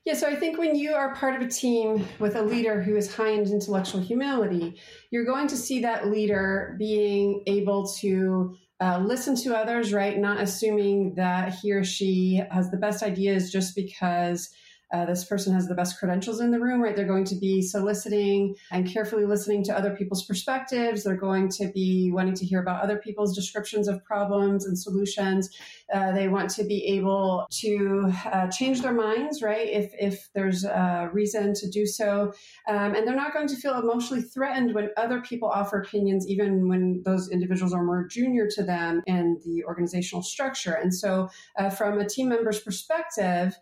Yeah, 0.07 0.15
so 0.15 0.29
I 0.29 0.37
think 0.37 0.57
when 0.57 0.77
you 0.77 0.95
are 0.95 1.17
part 1.17 1.35
of 1.35 1.43
a 1.43 1.51
team 1.51 2.07
with 2.21 2.37
a 2.37 2.43
leader 2.43 2.81
who 2.81 2.95
is 2.95 3.13
high 3.13 3.31
in 3.31 3.41
intellectual 3.41 4.01
humility, 4.01 4.81
you're 5.11 5.25
going 5.25 5.49
to 5.49 5.57
see 5.57 5.81
that 5.81 6.07
leader 6.07 6.77
being 6.79 7.43
able 7.49 7.89
to 7.95 8.57
uh, 8.81 8.99
listen 8.99 9.35
to 9.43 9.57
others, 9.57 9.93
right? 9.93 10.17
Not 10.17 10.41
assuming 10.41 11.17
that 11.17 11.55
he 11.55 11.73
or 11.73 11.83
she 11.83 12.41
has 12.53 12.71
the 12.71 12.77
best 12.77 13.03
ideas 13.03 13.51
just 13.51 13.75
because 13.75 14.49
uh, 14.93 15.05
this 15.05 15.25
person 15.25 15.53
has 15.53 15.67
the 15.67 15.75
best 15.75 15.99
credentials 15.99 16.41
in 16.41 16.51
the 16.51 16.61
room, 16.61 16.81
right? 16.81 16.95
They're 16.95 17.05
going 17.07 17.25
to 17.25 17.35
be 17.35 17.61
soliciting 17.61 18.55
and 18.71 18.91
carefully 18.91 19.25
listening 19.25 19.65
to 19.65 19.77
other 19.77 19.97
people's 19.97 20.25
perspectives. 20.25 21.03
They're 21.03 21.17
going 21.17 21.49
to 21.51 21.73
be 21.73 22.11
wanting 22.13 22.35
to 22.35 22.47
hear 22.47 22.61
about 22.61 22.83
other 22.83 22.99
people's 22.99 23.35
descriptions 23.35 23.89
of 23.89 24.05
problems 24.05 24.65
and 24.65 24.79
solutions. 24.79 25.51
Uh, 25.93 26.13
they 26.13 26.29
want 26.29 26.51
to 26.51 26.65
be 26.65 26.85
able 26.87 27.47
to 27.51 28.13
uh, 28.27 28.49
change 28.49 28.81
their 28.81 28.93
minds, 28.93 29.43
right? 29.43 29.69
If, 29.69 29.93
if 29.99 30.29
there's 30.35 30.65
a 30.65 31.11
reason 31.13 31.53
to 31.55 31.69
do 31.69 31.85
so. 31.85 32.33
Um, 32.69 32.95
and 32.95 33.07
they're 33.07 33.17
not 33.17 33.33
going 33.33 33.49
to 33.49 33.57
feel 33.57 33.79
emotionally 33.79 34.23
threatened 34.23 34.75
when 34.75 34.91
other 34.97 35.21
people 35.21 35.49
offer 35.49 35.81
opinions, 35.81 36.29
even 36.29 36.69
when 36.69 37.03
those 37.05 37.29
individuals 37.31 37.73
are 37.73 37.83
more 37.83 38.07
junior 38.07 38.47
to 38.51 38.63
them 38.63 39.03
in 39.07 39.41
the 39.45 39.65
organizational 39.65 40.23
structure. 40.23 40.75
And 40.75 40.95
so, 40.95 41.29
uh, 41.59 41.71
from 41.71 41.99
a 41.99 42.09
team 42.09 42.29
member's 42.29 42.61
perspective, 42.61 43.57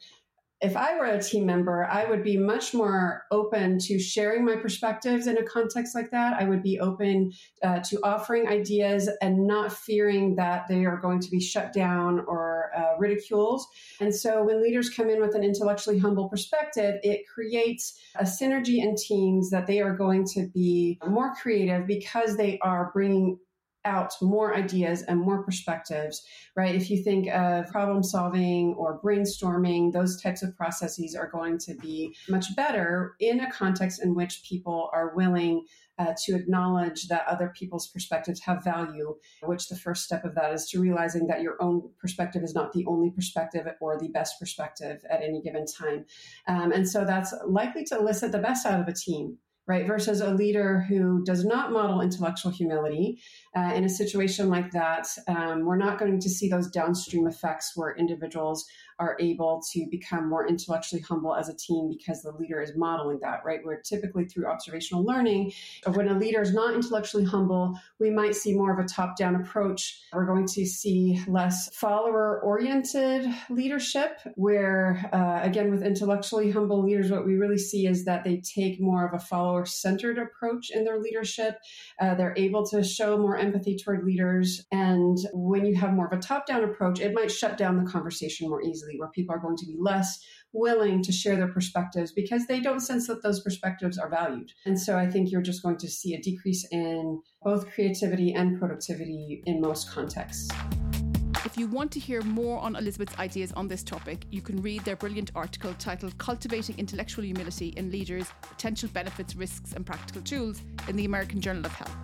if 0.64 0.78
I 0.78 0.96
were 0.96 1.04
a 1.04 1.22
team 1.22 1.44
member, 1.44 1.84
I 1.84 2.06
would 2.06 2.24
be 2.24 2.38
much 2.38 2.72
more 2.72 3.24
open 3.30 3.78
to 3.80 3.98
sharing 3.98 4.46
my 4.46 4.56
perspectives 4.56 5.26
in 5.26 5.36
a 5.36 5.42
context 5.42 5.94
like 5.94 6.10
that. 6.12 6.40
I 6.40 6.44
would 6.44 6.62
be 6.62 6.80
open 6.80 7.32
uh, 7.62 7.80
to 7.80 8.00
offering 8.02 8.48
ideas 8.48 9.10
and 9.20 9.46
not 9.46 9.74
fearing 9.74 10.36
that 10.36 10.66
they 10.66 10.86
are 10.86 10.96
going 10.96 11.20
to 11.20 11.30
be 11.30 11.38
shut 11.38 11.74
down 11.74 12.24
or 12.26 12.70
uh, 12.74 12.96
ridiculed. 12.98 13.60
And 14.00 14.14
so 14.14 14.42
when 14.42 14.62
leaders 14.62 14.88
come 14.88 15.10
in 15.10 15.20
with 15.20 15.34
an 15.34 15.44
intellectually 15.44 15.98
humble 15.98 16.30
perspective, 16.30 16.98
it 17.02 17.28
creates 17.32 18.00
a 18.16 18.24
synergy 18.24 18.78
in 18.78 18.96
teams 18.96 19.50
that 19.50 19.66
they 19.66 19.82
are 19.82 19.94
going 19.94 20.24
to 20.28 20.48
be 20.54 20.98
more 21.06 21.34
creative 21.34 21.86
because 21.86 22.38
they 22.38 22.58
are 22.60 22.90
bringing 22.94 23.38
out 23.84 24.14
more 24.20 24.54
ideas 24.54 25.02
and 25.02 25.20
more 25.20 25.42
perspectives, 25.42 26.22
right? 26.56 26.74
If 26.74 26.90
you 26.90 27.02
think 27.02 27.28
of 27.28 27.66
problem 27.68 28.02
solving 28.02 28.74
or 28.74 29.00
brainstorming, 29.00 29.92
those 29.92 30.20
types 30.20 30.42
of 30.42 30.56
processes 30.56 31.14
are 31.14 31.28
going 31.28 31.58
to 31.58 31.74
be 31.74 32.16
much 32.28 32.54
better 32.56 33.14
in 33.20 33.40
a 33.40 33.50
context 33.50 34.02
in 34.02 34.14
which 34.14 34.42
people 34.48 34.90
are 34.92 35.14
willing 35.14 35.66
uh, 35.98 36.12
to 36.24 36.34
acknowledge 36.34 37.08
that 37.08 37.24
other 37.28 37.52
people's 37.56 37.86
perspectives 37.88 38.40
have 38.40 38.64
value, 38.64 39.14
which 39.44 39.68
the 39.68 39.76
first 39.76 40.04
step 40.04 40.24
of 40.24 40.34
that 40.34 40.52
is 40.52 40.68
to 40.68 40.80
realizing 40.80 41.26
that 41.28 41.42
your 41.42 41.60
own 41.62 41.88
perspective 42.00 42.42
is 42.42 42.54
not 42.54 42.72
the 42.72 42.84
only 42.86 43.10
perspective 43.10 43.66
or 43.80 43.98
the 43.98 44.08
best 44.08 44.38
perspective 44.40 45.04
at 45.08 45.22
any 45.22 45.40
given 45.40 45.64
time. 45.66 46.04
Um, 46.48 46.72
and 46.72 46.88
so 46.88 47.04
that's 47.04 47.32
likely 47.46 47.84
to 47.84 47.98
elicit 47.98 48.32
the 48.32 48.38
best 48.38 48.66
out 48.66 48.80
of 48.80 48.88
a 48.88 48.92
team 48.92 49.38
right? 49.66 49.86
Versus 49.86 50.20
a 50.20 50.34
leader 50.34 50.84
who 50.88 51.22
does 51.24 51.44
not 51.44 51.72
model 51.72 52.00
intellectual 52.00 52.52
humility. 52.52 53.20
Uh, 53.56 53.72
in 53.74 53.84
a 53.84 53.88
situation 53.88 54.50
like 54.50 54.70
that, 54.72 55.06
um, 55.26 55.64
we're 55.64 55.76
not 55.76 55.98
going 55.98 56.20
to 56.20 56.28
see 56.28 56.48
those 56.48 56.70
downstream 56.70 57.26
effects 57.26 57.72
where 57.74 57.96
individuals 57.96 58.66
are 58.98 59.16
able 59.20 59.62
to 59.72 59.86
become 59.90 60.28
more 60.28 60.46
intellectually 60.46 61.02
humble 61.02 61.34
as 61.34 61.48
a 61.48 61.56
team 61.56 61.88
because 61.88 62.22
the 62.22 62.32
leader 62.32 62.60
is 62.60 62.72
modeling 62.76 63.18
that, 63.22 63.42
right? 63.44 63.60
We're 63.64 63.80
typically 63.80 64.26
through 64.26 64.46
observational 64.46 65.04
learning. 65.04 65.52
When 65.86 66.08
a 66.08 66.18
leader 66.18 66.40
is 66.40 66.54
not 66.54 66.74
intellectually 66.74 67.24
humble, 67.24 67.78
we 67.98 68.10
might 68.10 68.36
see 68.36 68.54
more 68.54 68.72
of 68.72 68.84
a 68.84 68.88
top 68.88 69.16
down 69.16 69.34
approach. 69.36 70.00
We're 70.12 70.26
going 70.26 70.46
to 70.48 70.66
see 70.66 71.20
less 71.26 71.74
follower 71.74 72.40
oriented 72.42 73.26
leadership, 73.50 74.20
where, 74.36 75.10
uh, 75.12 75.40
again, 75.42 75.70
with 75.70 75.82
intellectually 75.82 76.50
humble 76.50 76.84
leaders, 76.84 77.10
what 77.10 77.26
we 77.26 77.34
really 77.34 77.58
see 77.58 77.86
is 77.86 78.04
that 78.04 78.24
they 78.24 78.38
take 78.40 78.80
more 78.80 79.06
of 79.06 79.14
a 79.14 79.18
follower 79.18 79.66
centered 79.66 80.18
approach 80.18 80.70
in 80.70 80.84
their 80.84 81.00
leadership. 81.00 81.58
Uh, 82.00 82.14
they're 82.14 82.34
able 82.36 82.66
to 82.66 82.82
show 82.84 83.18
more 83.18 83.36
empathy 83.36 83.76
toward 83.76 84.04
leaders. 84.04 84.64
And 84.70 85.18
when 85.32 85.66
you 85.66 85.74
have 85.76 85.92
more 85.92 86.06
of 86.06 86.18
a 86.18 86.22
top 86.22 86.46
down 86.46 86.64
approach, 86.64 87.00
it 87.00 87.14
might 87.14 87.30
shut 87.30 87.56
down 87.56 87.82
the 87.82 87.90
conversation 87.90 88.48
more 88.48 88.62
easily 88.62 88.83
easily, 88.84 88.98
where 88.98 89.08
people 89.08 89.34
are 89.34 89.38
going 89.38 89.56
to 89.56 89.66
be 89.66 89.76
less 89.78 90.24
willing 90.52 91.02
to 91.02 91.12
share 91.12 91.36
their 91.36 91.48
perspectives 91.48 92.12
because 92.12 92.46
they 92.46 92.60
don't 92.60 92.80
sense 92.80 93.06
that 93.08 93.22
those 93.22 93.40
perspectives 93.40 93.98
are 93.98 94.08
valued. 94.08 94.52
And 94.64 94.78
so 94.78 94.96
I 94.96 95.10
think 95.10 95.30
you're 95.30 95.42
just 95.42 95.62
going 95.62 95.78
to 95.78 95.88
see 95.88 96.14
a 96.14 96.20
decrease 96.20 96.66
in 96.70 97.20
both 97.42 97.70
creativity 97.72 98.32
and 98.32 98.58
productivity 98.58 99.42
in 99.46 99.60
most 99.60 99.90
contexts. 99.90 100.50
If 101.44 101.58
you 101.58 101.66
want 101.66 101.92
to 101.92 102.00
hear 102.00 102.22
more 102.22 102.58
on 102.58 102.74
Elizabeth's 102.74 103.18
ideas 103.18 103.52
on 103.52 103.68
this 103.68 103.82
topic, 103.82 104.24
you 104.30 104.40
can 104.40 104.62
read 104.62 104.84
their 104.84 104.96
brilliant 104.96 105.30
article 105.34 105.74
titled 105.78 106.16
Cultivating 106.18 106.78
Intellectual 106.78 107.24
Humility 107.24 107.68
in 107.76 107.90
Leaders 107.90 108.26
Potential 108.42 108.88
Benefits, 108.92 109.36
Risks, 109.36 109.72
and 109.74 109.84
Practical 109.84 110.22
Tools 110.22 110.62
in 110.88 110.96
the 110.96 111.04
American 111.04 111.40
Journal 111.40 111.66
of 111.66 111.72
Health. 111.72 111.96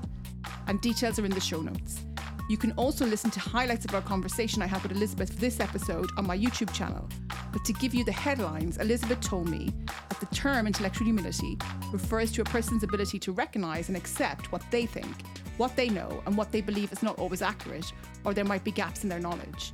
And 0.67 0.81
details 0.81 1.19
are 1.19 1.25
in 1.25 1.33
the 1.33 1.41
show 1.41 1.61
notes. 1.63 2.05
You 2.51 2.57
can 2.57 2.73
also 2.73 3.07
listen 3.07 3.31
to 3.31 3.39
highlights 3.39 3.85
of 3.85 3.95
our 3.95 4.03
conversation 4.03 4.61
I 4.61 4.67
had 4.67 4.83
with 4.83 4.91
Elizabeth 4.91 5.33
for 5.33 5.39
this 5.39 5.61
episode 5.61 6.11
on 6.17 6.27
my 6.27 6.37
YouTube 6.37 6.75
channel. 6.75 7.09
But 7.53 7.65
to 7.65 7.73
give 7.73 7.95
you 7.95 8.03
the 8.03 8.11
headlines, 8.11 8.79
Elizabeth 8.79 9.21
told 9.21 9.49
me 9.49 9.73
that 9.87 10.19
the 10.19 10.35
term 10.35 10.67
intellectual 10.67 11.05
humility 11.05 11.57
refers 11.93 12.33
to 12.33 12.43
a 12.43 12.45
person's 12.45 12.83
ability 12.83 13.21
to 13.21 13.31
recognize 13.31 13.87
and 13.87 13.97
accept 13.97 14.51
what 14.51 14.69
they 14.73 14.85
think, 14.85 15.15
what 15.59 15.77
they 15.77 15.91
know, 15.91 16.25
and 16.27 16.37
what 16.37 16.51
they 16.51 16.61
believe 16.61 16.91
is 16.91 17.05
not 17.05 17.21
always 17.21 17.41
accurate, 17.41 17.87
or 18.25 18.35
there 18.35 18.45
might 18.45 18.65
be 18.65 18.73
gaps 18.73 19.05
in 19.05 19.09
their 19.09 19.21
knowledge. 19.21 19.71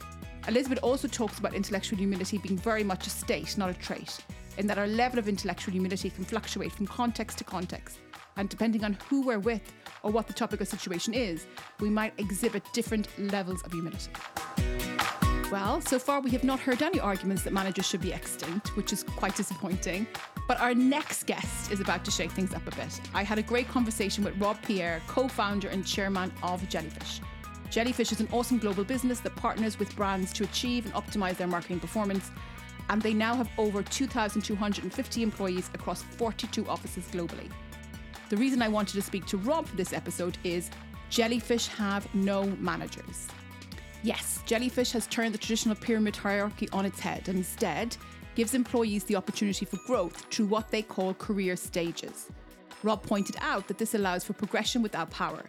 Elizabeth 0.47 0.80
also 0.83 1.09
talks 1.09 1.38
about 1.38 1.54
intellectual 1.54 1.97
humility 1.97 2.37
being 2.37 2.59
very 2.59 2.85
much 2.85 3.06
a 3.06 3.11
state, 3.11 3.56
not 3.56 3.71
a 3.71 3.75
trait, 3.75 4.18
in 4.59 4.66
that 4.66 4.76
our 4.76 4.87
level 4.87 5.18
of 5.18 5.30
intellectual 5.30 5.73
humility 5.73 6.11
can 6.11 6.26
fluctuate 6.26 6.73
from 6.73 6.87
context 6.87 7.38
to 7.38 7.45
context 7.45 8.00
and 8.37 8.49
depending 8.49 8.85
on 8.85 8.99
who 9.09 9.23
we're 9.23 9.38
with 9.38 9.73
or 10.07 10.11
what 10.11 10.29
the 10.29 10.33
topic 10.33 10.61
or 10.61 10.65
situation 10.65 11.13
is, 11.13 11.47
we 11.81 11.91
might 11.91 12.15
exhibit 12.19 12.63
different 12.73 13.09
levels 13.19 13.61
of 13.65 13.73
humility. 13.73 14.13
Well, 15.51 15.81
so 15.81 15.99
far 15.99 16.21
we 16.21 16.31
have 16.31 16.45
not 16.45 16.61
heard 16.61 16.81
any 16.81 17.01
arguments 17.01 17.43
that 17.43 17.53
managers 17.53 17.89
should 17.89 18.01
be 18.01 18.13
extinct, 18.13 18.77
which 18.77 18.93
is 18.93 19.03
quite 19.03 19.35
disappointing. 19.35 20.07
But 20.47 20.61
our 20.61 20.75
next 20.75 21.27
guest 21.27 21.73
is 21.73 21.81
about 21.81 22.05
to 22.05 22.13
shake 22.13 22.31
things 22.31 22.55
up 22.55 22.65
a 22.69 22.77
bit. 22.77 23.01
I 23.15 23.25
had 23.25 23.39
a 23.39 23.43
great 23.43 23.67
conversation 23.67 24.23
with 24.23 24.39
Rob 24.39 24.63
Pierre, 24.63 25.03
co 25.09 25.27
founder 25.27 25.69
and 25.69 25.85
chairman 25.85 26.33
of 26.45 26.69
Jellyfish. 26.69 27.21
Jellyfish 27.71 28.13
is 28.13 28.21
an 28.21 28.29
awesome 28.33 28.59
global 28.59 28.85
business 28.85 29.19
that 29.21 29.35
partners 29.35 29.77
with 29.77 29.95
brands 29.97 30.33
to 30.35 30.45
achieve 30.45 30.85
and 30.85 30.95
optimize 30.95 31.37
their 31.37 31.49
marketing 31.49 31.81
performance. 31.81 32.31
And 32.91 33.03
they 33.03 33.13
now 33.13 33.35
have 33.35 33.49
over 33.59 33.83
2,250 33.83 35.23
employees 35.23 35.69
across 35.75 36.05
42 36.05 36.69
offices 36.69 37.09
globally. 37.09 37.51
The 38.28 38.37
reason 38.37 38.61
I 38.61 38.68
wanted 38.68 38.95
to 38.95 39.02
speak 39.02 39.25
to 39.26 39.37
Rob 39.37 39.66
for 39.66 39.76
this 39.76 39.92
episode 39.92 40.37
is 40.42 40.71
jellyfish 41.11 41.68
have 41.68 42.12
no 42.12 42.45
managers. 42.59 43.28
Yes, 44.02 44.42
jellyfish 44.47 44.90
has 44.92 45.06
turned 45.06 45.33
the 45.33 45.38
traditional 45.38 45.76
pyramid 45.76 46.16
hierarchy 46.16 46.68
on 46.73 46.85
its 46.85 46.99
head 46.99 47.28
and 47.28 47.38
instead 47.38 47.97
gives 48.35 48.54
employees 48.54 49.04
the 49.04 49.14
opportunity 49.14 49.64
for 49.64 49.78
growth 49.87 50.26
through 50.30 50.47
what 50.47 50.71
they 50.71 50.83
call 50.83 51.14
career 51.14 51.56
stages. 51.56 52.28
Rob 52.83 53.02
pointed 53.02 53.37
out 53.40 53.68
that 53.68 53.78
this 53.78 53.95
allows 53.95 54.25
for 54.25 54.33
progression 54.33 54.83
without 54.83 55.11
power. 55.11 55.45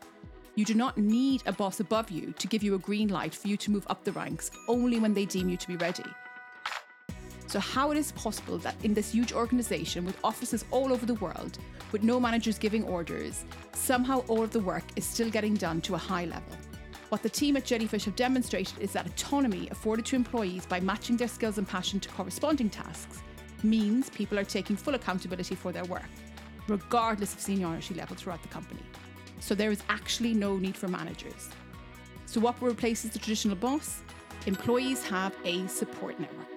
You 0.54 0.64
do 0.64 0.76
not 0.76 0.98
need 0.98 1.44
a 1.46 1.52
boss 1.52 1.80
above 1.80 2.12
you 2.12 2.34
to 2.38 2.48
give 2.48 2.64
you 2.64 2.76
a 2.76 2.80
green 2.80 3.10
light 3.10 3.34
for 3.34 3.48
you 3.48 3.58
to 3.58 3.72
move 3.72 3.86
up 3.90 4.04
the 4.04 4.12
ranks 4.12 4.52
only 4.68 5.00
when 5.00 5.14
they 5.14 5.26
deem 5.26 5.50
you 5.50 5.58
to 5.58 5.68
be 5.68 5.78
ready. 5.78 6.04
So, 7.48 7.60
how 7.62 7.92
it 7.92 7.98
is 7.98 8.12
possible 8.12 8.58
that 8.60 8.76
in 8.84 8.94
this 8.94 9.14
huge 9.14 9.32
organization 9.32 10.06
with 10.06 10.20
offices 10.22 10.66
all 10.70 10.92
over 10.92 11.06
the 11.06 11.14
world, 11.16 11.58
with 11.94 12.04
no 12.04 12.20
managers 12.20 12.58
giving 12.60 12.84
orders, 12.84 13.46
somehow 13.72 14.20
all 14.28 14.44
of 14.44 14.52
the 14.52 14.60
work 14.60 14.84
is 14.98 15.06
still 15.06 15.30
getting 15.30 15.54
done 15.54 15.80
to 15.82 15.96
a 15.96 15.98
high 15.98 16.26
level. 16.26 16.58
What 17.08 17.24
the 17.24 17.30
team 17.30 17.56
at 17.56 17.64
Jellyfish 17.64 18.04
have 18.04 18.18
demonstrated 18.18 18.80
is 18.80 18.92
that 18.92 19.08
autonomy 19.08 19.70
afforded 19.72 20.06
to 20.08 20.18
employees 20.18 20.66
by 20.66 20.82
matching 20.82 21.16
their 21.16 21.30
skills 21.30 21.58
and 21.58 21.66
passion 21.66 22.02
to 22.02 22.10
corresponding 22.10 22.70
tasks 22.70 23.24
means 23.64 24.10
people 24.10 24.38
are 24.38 24.44
taking 24.44 24.76
full 24.76 24.96
accountability 24.96 25.56
for 25.56 25.72
their 25.72 25.86
work, 25.86 26.10
regardless 26.68 27.34
of 27.34 27.40
seniority 27.40 27.94
level 27.94 28.18
throughout 28.18 28.42
the 28.42 28.50
company. 28.50 28.84
So 29.40 29.56
there 29.56 29.72
is 29.72 29.82
actually 29.88 30.34
no 30.34 30.58
need 30.58 30.76
for 30.76 30.90
managers. 30.90 31.50
So, 32.26 32.42
what 32.42 32.62
replaces 32.62 33.12
the 33.12 33.20
traditional 33.20 33.56
boss? 33.56 34.02
Employees 34.48 35.06
have 35.08 35.34
a 35.46 35.66
support 35.68 36.20
network 36.20 36.57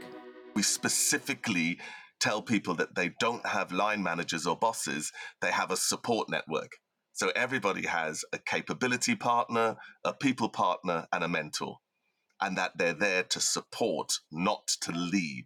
we 0.54 0.62
specifically 0.62 1.78
tell 2.21 2.42
people 2.42 2.75
that 2.75 2.95
they 2.95 3.11
don't 3.19 3.47
have 3.47 3.73
line 3.73 4.02
managers 4.02 4.47
or 4.47 4.57
bosses, 4.57 5.11
they 5.40 5.50
have 5.50 5.71
a 5.71 5.76
support 5.76 6.28
network. 6.28 6.73
So 7.12 7.30
everybody 7.35 7.87
has 7.87 8.25
a 8.33 8.38
capability 8.38 9.14
partner, 9.14 9.76
a 10.04 10.12
people 10.14 10.49
partner, 10.49 11.07
and 11.12 11.25
a 11.25 11.28
mentor, 11.28 11.78
and 12.40 12.57
that 12.57 12.73
they're 12.76 12.95
there 12.95 13.25
to 13.25 13.40
support, 13.40 14.12
not 14.30 14.69
to 14.83 14.92
lead. 14.92 15.45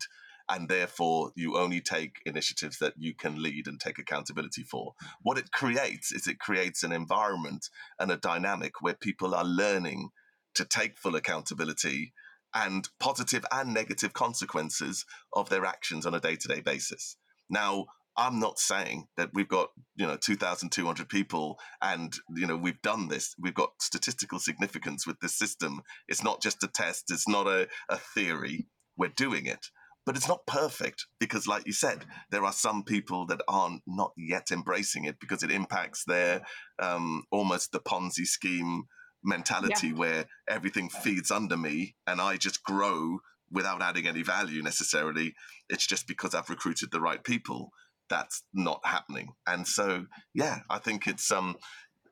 And 0.49 0.69
therefore, 0.69 1.33
you 1.35 1.57
only 1.57 1.81
take 1.81 2.17
initiatives 2.27 2.79
that 2.79 2.95
you 2.99 3.15
can 3.15 3.43
lead 3.43 3.67
and 3.67 3.81
take 3.81 3.99
accountability 3.99 4.63
for. 4.63 4.93
What 5.23 5.39
it 5.39 5.53
creates 5.53 6.13
is 6.13 6.27
it 6.27 6.39
creates 6.39 6.83
an 6.83 6.93
environment 6.93 7.71
and 7.99 8.11
a 8.11 8.17
dynamic 8.17 8.81
where 8.81 8.95
people 8.95 9.35
are 9.35 9.45
learning 9.45 10.11
to 10.55 10.65
take 10.65 10.99
full 10.99 11.17
accountability 11.17 12.13
and 12.55 12.89
positive 13.01 13.45
and 13.53 13.75
negative 13.75 14.13
consequences 14.13 15.05
of 15.33 15.49
their 15.51 15.65
actions 15.65 16.07
on 16.07 16.15
a 16.15 16.21
day 16.21 16.37
to 16.37 16.49
day 16.49 16.61
basis. 16.61 17.17
Now, 17.51 17.87
I'm 18.17 18.39
not 18.39 18.61
saying 18.61 19.09
that 19.17 19.31
we've 19.35 19.49
got, 19.49 19.71
you 19.97 20.07
know, 20.07 20.17
2,200 20.17 21.09
people 21.09 21.59
and, 21.83 22.15
you 22.37 22.47
know, 22.47 22.57
we've 22.57 22.81
done 22.81 23.09
this. 23.09 23.35
We've 23.41 23.55
got 23.55 23.71
statistical 23.81 24.39
significance 24.39 25.05
with 25.05 25.19
this 25.21 25.37
system. 25.37 25.83
It's 26.07 26.23
not 26.23 26.41
just 26.41 26.63
a 26.63 26.69
test, 26.69 27.11
it's 27.11 27.29
not 27.29 27.49
a, 27.49 27.67
a 27.89 27.97
theory. 27.97 28.69
We're 28.97 29.09
doing 29.09 29.47
it. 29.47 29.67
but 30.07 30.17
it's 30.17 30.29
not 30.29 30.47
perfect 30.47 31.07
because 31.19 31.47
like 31.47 31.67
you 31.67 31.73
said 31.73 32.05
there 32.31 32.45
are 32.45 32.53
some 32.53 32.85
people 32.85 33.27
that 33.27 33.41
aren't 33.49 33.83
not 33.87 34.13
yet 34.17 34.49
embracing 34.51 35.05
it 35.05 35.19
because 35.21 35.43
it 35.43 35.51
impacts 35.51 36.05
their 36.05 36.43
um, 36.79 37.25
almost 37.31 37.73
the 37.73 37.81
ponzi 37.81 38.27
scheme 38.27 38.85
mentality 39.25 39.89
yeah. 39.89 39.95
where 39.95 40.25
everything 40.49 40.89
feeds 40.89 41.31
under 41.31 41.57
me 41.57 41.95
and 42.07 42.21
i 42.21 42.37
just 42.37 42.63
grow 42.63 43.19
without 43.51 43.83
adding 43.83 44.07
any 44.07 44.23
value 44.23 44.63
necessarily 44.63 45.35
it's 45.69 45.87
just 45.87 46.07
because 46.07 46.35
i've 46.35 46.51
recruited 46.51 46.91
the 46.91 47.01
right 47.01 47.25
people 47.25 47.71
that's 48.11 48.43
not 48.53 48.81
happening 48.85 49.29
and 49.47 49.67
so 49.67 50.07
yeah 50.35 50.61
i 50.69 50.79
think 50.79 51.07
it's 51.07 51.31
um 51.31 51.57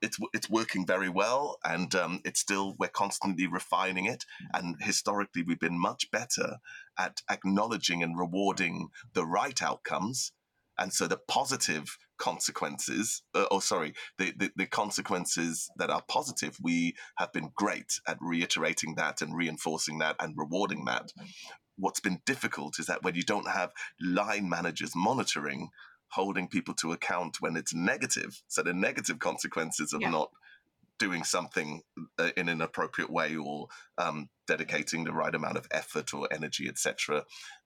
it's 0.02 0.18
it's 0.34 0.50
working 0.50 0.84
very 0.84 1.08
well, 1.08 1.58
and 1.64 1.94
um, 1.94 2.20
it's 2.24 2.40
still 2.40 2.74
we're 2.78 2.88
constantly 2.88 3.46
refining 3.46 4.06
it. 4.06 4.24
And 4.52 4.76
historically, 4.80 5.42
we've 5.44 5.60
been 5.60 5.80
much 5.80 6.10
better 6.10 6.56
at 6.98 7.22
acknowledging 7.30 8.02
and 8.02 8.18
rewarding 8.18 8.88
the 9.14 9.24
right 9.24 9.62
outcomes, 9.62 10.32
and 10.76 10.92
so 10.92 11.06
the 11.06 11.20
positive 11.28 11.96
consequences, 12.22 13.22
uh, 13.34 13.46
or 13.50 13.60
sorry, 13.60 13.94
the, 14.16 14.32
the, 14.36 14.52
the 14.54 14.66
consequences 14.66 15.68
that 15.76 15.90
are 15.90 16.04
positive, 16.06 16.56
we 16.62 16.94
have 17.16 17.32
been 17.32 17.50
great 17.56 17.98
at 18.06 18.16
reiterating 18.20 18.94
that 18.94 19.20
and 19.20 19.36
reinforcing 19.36 19.98
that 19.98 20.14
and 20.20 20.38
rewarding 20.38 20.84
that. 20.84 21.12
What's 21.76 21.98
been 21.98 22.20
difficult 22.24 22.78
is 22.78 22.86
that 22.86 23.02
when 23.02 23.16
you 23.16 23.24
don't 23.24 23.50
have 23.50 23.72
line 24.00 24.48
managers 24.48 24.92
monitoring 24.94 25.70
holding 26.10 26.46
people 26.46 26.74
to 26.74 26.92
account 26.92 27.38
when 27.40 27.56
it's 27.56 27.74
negative. 27.74 28.40
So 28.46 28.62
the 28.62 28.72
negative 28.72 29.18
consequences 29.18 29.92
of 29.92 30.02
yeah. 30.02 30.10
not 30.10 30.30
doing 30.98 31.24
something 31.24 31.82
uh, 32.18 32.30
in 32.36 32.48
an 32.48 32.60
appropriate 32.60 33.10
way 33.10 33.36
or 33.36 33.66
um, 33.98 34.28
dedicating 34.46 35.04
the 35.04 35.12
right 35.12 35.34
amount 35.34 35.56
of 35.56 35.66
effort 35.70 36.14
or 36.14 36.28
energy, 36.32 36.68
etc. 36.68 37.24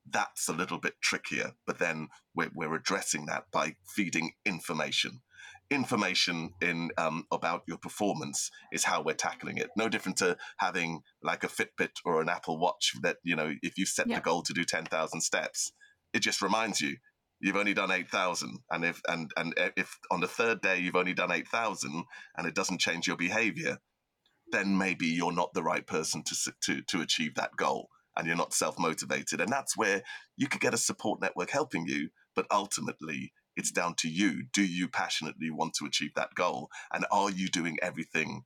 That's 0.09 0.47
a 0.47 0.53
little 0.53 0.79
bit 0.79 0.95
trickier. 1.01 1.51
But 1.65 1.79
then 1.79 2.07
we're, 2.35 2.49
we're 2.55 2.75
addressing 2.75 3.25
that 3.27 3.45
by 3.51 3.75
feeding 3.87 4.31
information. 4.45 5.21
Information 5.69 6.53
in 6.61 6.91
um, 6.97 7.25
about 7.31 7.63
your 7.67 7.77
performance 7.77 8.49
is 8.71 8.85
how 8.85 9.01
we're 9.01 9.13
tackling 9.13 9.57
it. 9.57 9.69
No 9.75 9.89
different 9.89 10.17
to 10.19 10.37
having 10.57 11.01
like 11.21 11.43
a 11.43 11.47
Fitbit 11.47 11.91
or 12.05 12.21
an 12.21 12.29
Apple 12.29 12.57
Watch 12.57 12.93
that 13.01 13.17
you 13.23 13.35
know 13.35 13.53
if 13.61 13.77
you 13.77 13.85
set 13.85 14.07
yeah. 14.07 14.15
the 14.15 14.21
goal 14.21 14.41
to 14.43 14.53
do 14.53 14.63
ten 14.63 14.85
thousand 14.85 15.21
steps, 15.21 15.73
it 16.13 16.21
just 16.21 16.41
reminds 16.41 16.79
you 16.79 16.95
you've 17.39 17.55
only 17.55 17.73
done 17.73 17.91
8000 17.91 18.59
and 18.71 18.85
if 18.85 19.01
and 19.07 19.31
and 19.37 19.53
if 19.75 19.97
on 20.11 20.21
the 20.21 20.27
third 20.27 20.61
day 20.61 20.79
you've 20.79 20.95
only 20.95 21.13
done 21.13 21.31
8000 21.31 22.05
and 22.37 22.47
it 22.47 22.55
doesn't 22.55 22.81
change 22.81 23.07
your 23.07 23.17
behavior 23.17 23.77
then 24.51 24.77
maybe 24.77 25.07
you're 25.07 25.33
not 25.33 25.53
the 25.53 25.63
right 25.63 25.85
person 25.85 26.23
to 26.23 26.53
to 26.61 26.81
to 26.83 27.01
achieve 27.01 27.35
that 27.35 27.55
goal 27.57 27.89
and 28.15 28.25
you're 28.25 28.35
not 28.35 28.51
self-motivated. 28.51 29.39
And 29.39 29.51
that's 29.51 29.77
where 29.77 30.01
you 30.37 30.47
could 30.47 30.61
get 30.61 30.73
a 30.73 30.77
support 30.77 31.21
network 31.21 31.51
helping 31.51 31.85
you 31.87 32.09
but 32.35 32.45
ultimately 32.51 33.33
it's 33.55 33.71
down 33.71 33.95
to 33.95 34.07
you. 34.07 34.43
Do 34.53 34.63
you 34.63 34.87
passionately 34.87 35.49
want 35.49 35.73
to 35.79 35.85
achieve 35.85 36.11
that 36.15 36.35
goal? 36.35 36.69
And 36.93 37.05
are 37.11 37.31
you 37.31 37.47
doing 37.47 37.77
everything 37.81 38.43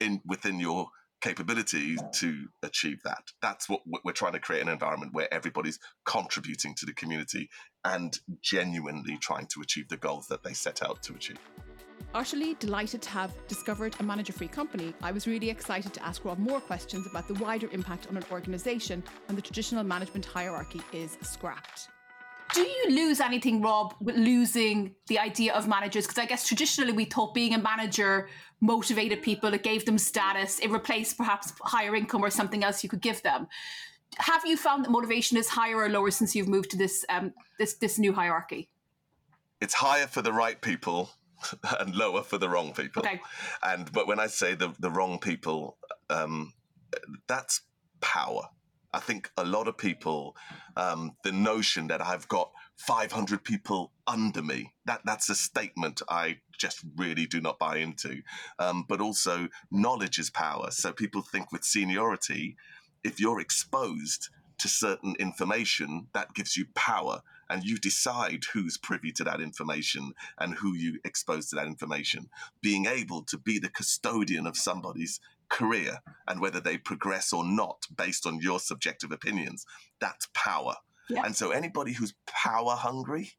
in 0.00 0.20
within 0.26 0.58
your 0.58 0.88
capability 1.20 1.96
to 2.12 2.48
achieve 2.62 3.02
that. 3.04 3.24
That's 3.42 3.68
what 3.68 3.80
we're 4.04 4.12
trying 4.12 4.32
to 4.32 4.40
create 4.40 4.62
an 4.62 4.68
environment 4.68 5.12
where 5.12 5.32
everybody's 5.32 5.78
contributing 6.04 6.74
to 6.76 6.86
the 6.86 6.92
community 6.94 7.48
and 7.84 8.18
genuinely 8.42 9.18
trying 9.18 9.46
to 9.46 9.60
achieve 9.60 9.88
the 9.88 9.96
goals 9.96 10.26
that 10.28 10.42
they 10.42 10.52
set 10.52 10.82
out 10.82 11.02
to 11.04 11.14
achieve. 11.14 11.38
Utterly 12.12 12.54
delighted 12.54 13.00
to 13.02 13.10
have 13.10 13.32
discovered 13.46 13.94
a 14.00 14.02
manager 14.02 14.32
free 14.32 14.48
company, 14.48 14.92
I 15.02 15.12
was 15.12 15.26
really 15.26 15.48
excited 15.48 15.92
to 15.94 16.04
ask 16.04 16.24
Rob 16.24 16.38
more 16.38 16.60
questions 16.60 17.06
about 17.06 17.28
the 17.28 17.34
wider 17.34 17.68
impact 17.70 18.08
on 18.08 18.16
an 18.16 18.24
organisation 18.32 19.02
when 19.26 19.36
the 19.36 19.42
traditional 19.42 19.84
management 19.84 20.24
hierarchy 20.24 20.80
is 20.92 21.18
scrapped. 21.22 21.88
Do 22.54 22.62
you 22.62 22.86
lose 22.90 23.20
anything, 23.20 23.60
Rob, 23.60 23.94
with 24.00 24.16
losing 24.16 24.94
the 25.06 25.18
idea 25.18 25.54
of 25.54 25.68
managers? 25.68 26.06
Because 26.06 26.18
I 26.18 26.26
guess 26.26 26.46
traditionally 26.46 26.92
we 26.92 27.04
thought 27.04 27.34
being 27.34 27.54
a 27.54 27.58
manager 27.58 28.28
motivated 28.60 29.22
people, 29.22 29.52
it 29.54 29.62
gave 29.62 29.84
them 29.84 29.98
status, 29.98 30.58
it 30.58 30.70
replaced 30.70 31.16
perhaps 31.16 31.52
higher 31.62 31.94
income 31.94 32.22
or 32.24 32.30
something 32.30 32.64
else 32.64 32.82
you 32.82 32.88
could 32.88 33.00
give 33.00 33.22
them. 33.22 33.46
Have 34.18 34.44
you 34.44 34.56
found 34.56 34.84
that 34.84 34.90
motivation 34.90 35.36
is 35.36 35.48
higher 35.48 35.76
or 35.76 35.88
lower 35.88 36.10
since 36.10 36.34
you've 36.34 36.48
moved 36.48 36.70
to 36.72 36.76
this 36.76 37.04
um, 37.08 37.32
this 37.58 37.74
this 37.74 37.98
new 37.98 38.12
hierarchy? 38.12 38.68
It's 39.60 39.74
higher 39.74 40.06
for 40.06 40.20
the 40.20 40.32
right 40.32 40.60
people 40.60 41.10
and 41.78 41.94
lower 41.94 42.22
for 42.22 42.38
the 42.38 42.48
wrong 42.48 42.72
people. 42.72 43.02
Okay. 43.02 43.20
And 43.62 43.90
but 43.92 44.08
when 44.08 44.18
I 44.18 44.26
say 44.26 44.54
the 44.54 44.74
the 44.80 44.90
wrong 44.90 45.18
people, 45.20 45.78
um, 46.08 46.52
that's 47.28 47.62
power. 48.00 48.48
I 48.92 48.98
think 48.98 49.30
a 49.36 49.44
lot 49.44 49.68
of 49.68 49.76
people, 49.76 50.36
um, 50.76 51.16
the 51.22 51.32
notion 51.32 51.86
that 51.88 52.00
I've 52.00 52.26
got 52.28 52.50
500 52.76 53.44
people 53.44 53.92
under 54.06 54.42
me, 54.42 54.72
that 54.86 55.02
that's 55.04 55.28
a 55.28 55.34
statement 55.34 56.02
I 56.08 56.38
just 56.58 56.80
really 56.96 57.26
do 57.26 57.40
not 57.40 57.58
buy 57.58 57.76
into. 57.76 58.22
Um, 58.58 58.84
but 58.88 59.00
also, 59.00 59.48
knowledge 59.70 60.18
is 60.18 60.30
power. 60.30 60.70
So 60.70 60.92
people 60.92 61.22
think 61.22 61.52
with 61.52 61.64
seniority, 61.64 62.56
if 63.04 63.20
you're 63.20 63.40
exposed 63.40 64.28
to 64.58 64.68
certain 64.68 65.14
information, 65.18 66.08
that 66.12 66.34
gives 66.34 66.56
you 66.56 66.66
power. 66.74 67.22
And 67.48 67.64
you 67.64 67.78
decide 67.78 68.44
who's 68.52 68.76
privy 68.76 69.10
to 69.12 69.24
that 69.24 69.40
information 69.40 70.12
and 70.38 70.54
who 70.54 70.74
you 70.74 71.00
expose 71.04 71.48
to 71.50 71.56
that 71.56 71.66
information. 71.66 72.28
Being 72.60 72.86
able 72.86 73.22
to 73.24 73.38
be 73.38 73.58
the 73.58 73.70
custodian 73.70 74.46
of 74.46 74.56
somebody's 74.56 75.18
career 75.50 75.98
and 76.28 76.40
whether 76.40 76.60
they 76.60 76.78
progress 76.78 77.32
or 77.32 77.44
not 77.44 77.86
based 77.94 78.26
on 78.26 78.40
your 78.40 78.60
subjective 78.60 79.12
opinions. 79.12 79.64
That's 80.00 80.28
power. 80.34 80.76
Yeah. 81.08 81.22
And 81.24 81.36
so 81.36 81.50
anybody 81.50 81.92
who's 81.92 82.14
power 82.26 82.76
hungry 82.76 83.32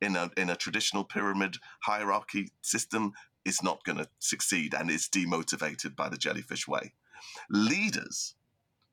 in 0.00 0.16
a 0.16 0.30
in 0.36 0.48
a 0.48 0.56
traditional 0.56 1.04
pyramid 1.04 1.56
hierarchy 1.82 2.52
system 2.62 3.12
is 3.44 3.62
not 3.62 3.82
going 3.84 3.98
to 3.98 4.08
succeed 4.18 4.74
and 4.74 4.90
is 4.90 5.08
demotivated 5.08 5.96
by 5.96 6.08
the 6.08 6.16
jellyfish 6.16 6.68
way. 6.68 6.92
Leaders 7.50 8.34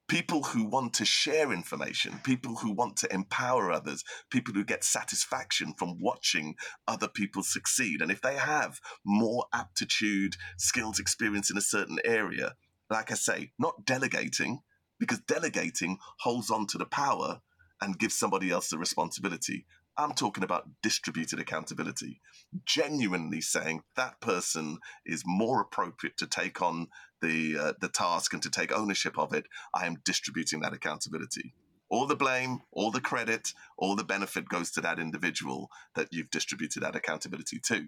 people 0.07 0.43
who 0.43 0.65
want 0.65 0.93
to 0.93 1.05
share 1.05 1.51
information, 1.51 2.19
people 2.23 2.55
who 2.55 2.71
want 2.71 2.97
to 2.97 3.13
empower 3.13 3.71
others, 3.71 4.03
people 4.29 4.53
who 4.53 4.63
get 4.63 4.83
satisfaction 4.83 5.73
from 5.77 5.97
watching 5.99 6.55
other 6.87 7.07
people 7.07 7.43
succeed. 7.43 8.01
And 8.01 8.11
if 8.11 8.21
they 8.21 8.35
have 8.35 8.79
more 9.03 9.45
aptitude, 9.53 10.35
skills, 10.57 10.99
experience 10.99 11.49
in 11.49 11.57
a 11.57 11.61
certain 11.61 11.99
area, 12.05 12.53
like 12.89 13.11
I 13.11 13.15
say, 13.15 13.51
not 13.57 13.85
delegating, 13.85 14.59
because 14.99 15.19
delegating 15.19 15.97
holds 16.19 16.51
on 16.51 16.67
to 16.67 16.77
the 16.77 16.85
power 16.85 17.41
and 17.81 17.99
gives 17.99 18.17
somebody 18.17 18.51
else 18.51 18.69
the 18.69 18.77
responsibility. 18.77 19.65
I'm 19.97 20.13
talking 20.13 20.43
about 20.43 20.67
distributed 20.83 21.39
accountability, 21.39 22.21
genuinely 22.65 23.41
saying 23.41 23.81
that 23.95 24.19
person 24.19 24.79
is 25.05 25.23
more 25.25 25.61
appropriate 25.61 26.17
to 26.17 26.27
take 26.27 26.61
on 26.61 26.87
the 27.21 27.57
uh, 27.57 27.73
the 27.79 27.87
task 27.87 28.33
and 28.33 28.43
to 28.43 28.49
take 28.49 28.73
ownership 28.73 29.17
of 29.17 29.33
it. 29.33 29.45
I 29.73 29.85
am 29.85 30.01
distributing 30.03 30.61
that 30.61 30.73
accountability. 30.73 31.53
All 31.89 32.07
the 32.07 32.15
blame, 32.15 32.59
all 32.71 32.91
the 32.91 32.99
credit, 32.99 33.53
all 33.77 33.95
the 33.95 34.03
benefit 34.03 34.49
goes 34.49 34.71
to 34.71 34.81
that 34.81 34.99
individual 34.99 35.69
that 35.95 36.09
you've 36.11 36.31
distributed 36.31 36.83
that 36.83 36.95
accountability 36.95 37.59
to. 37.67 37.87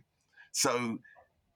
So 0.52 1.00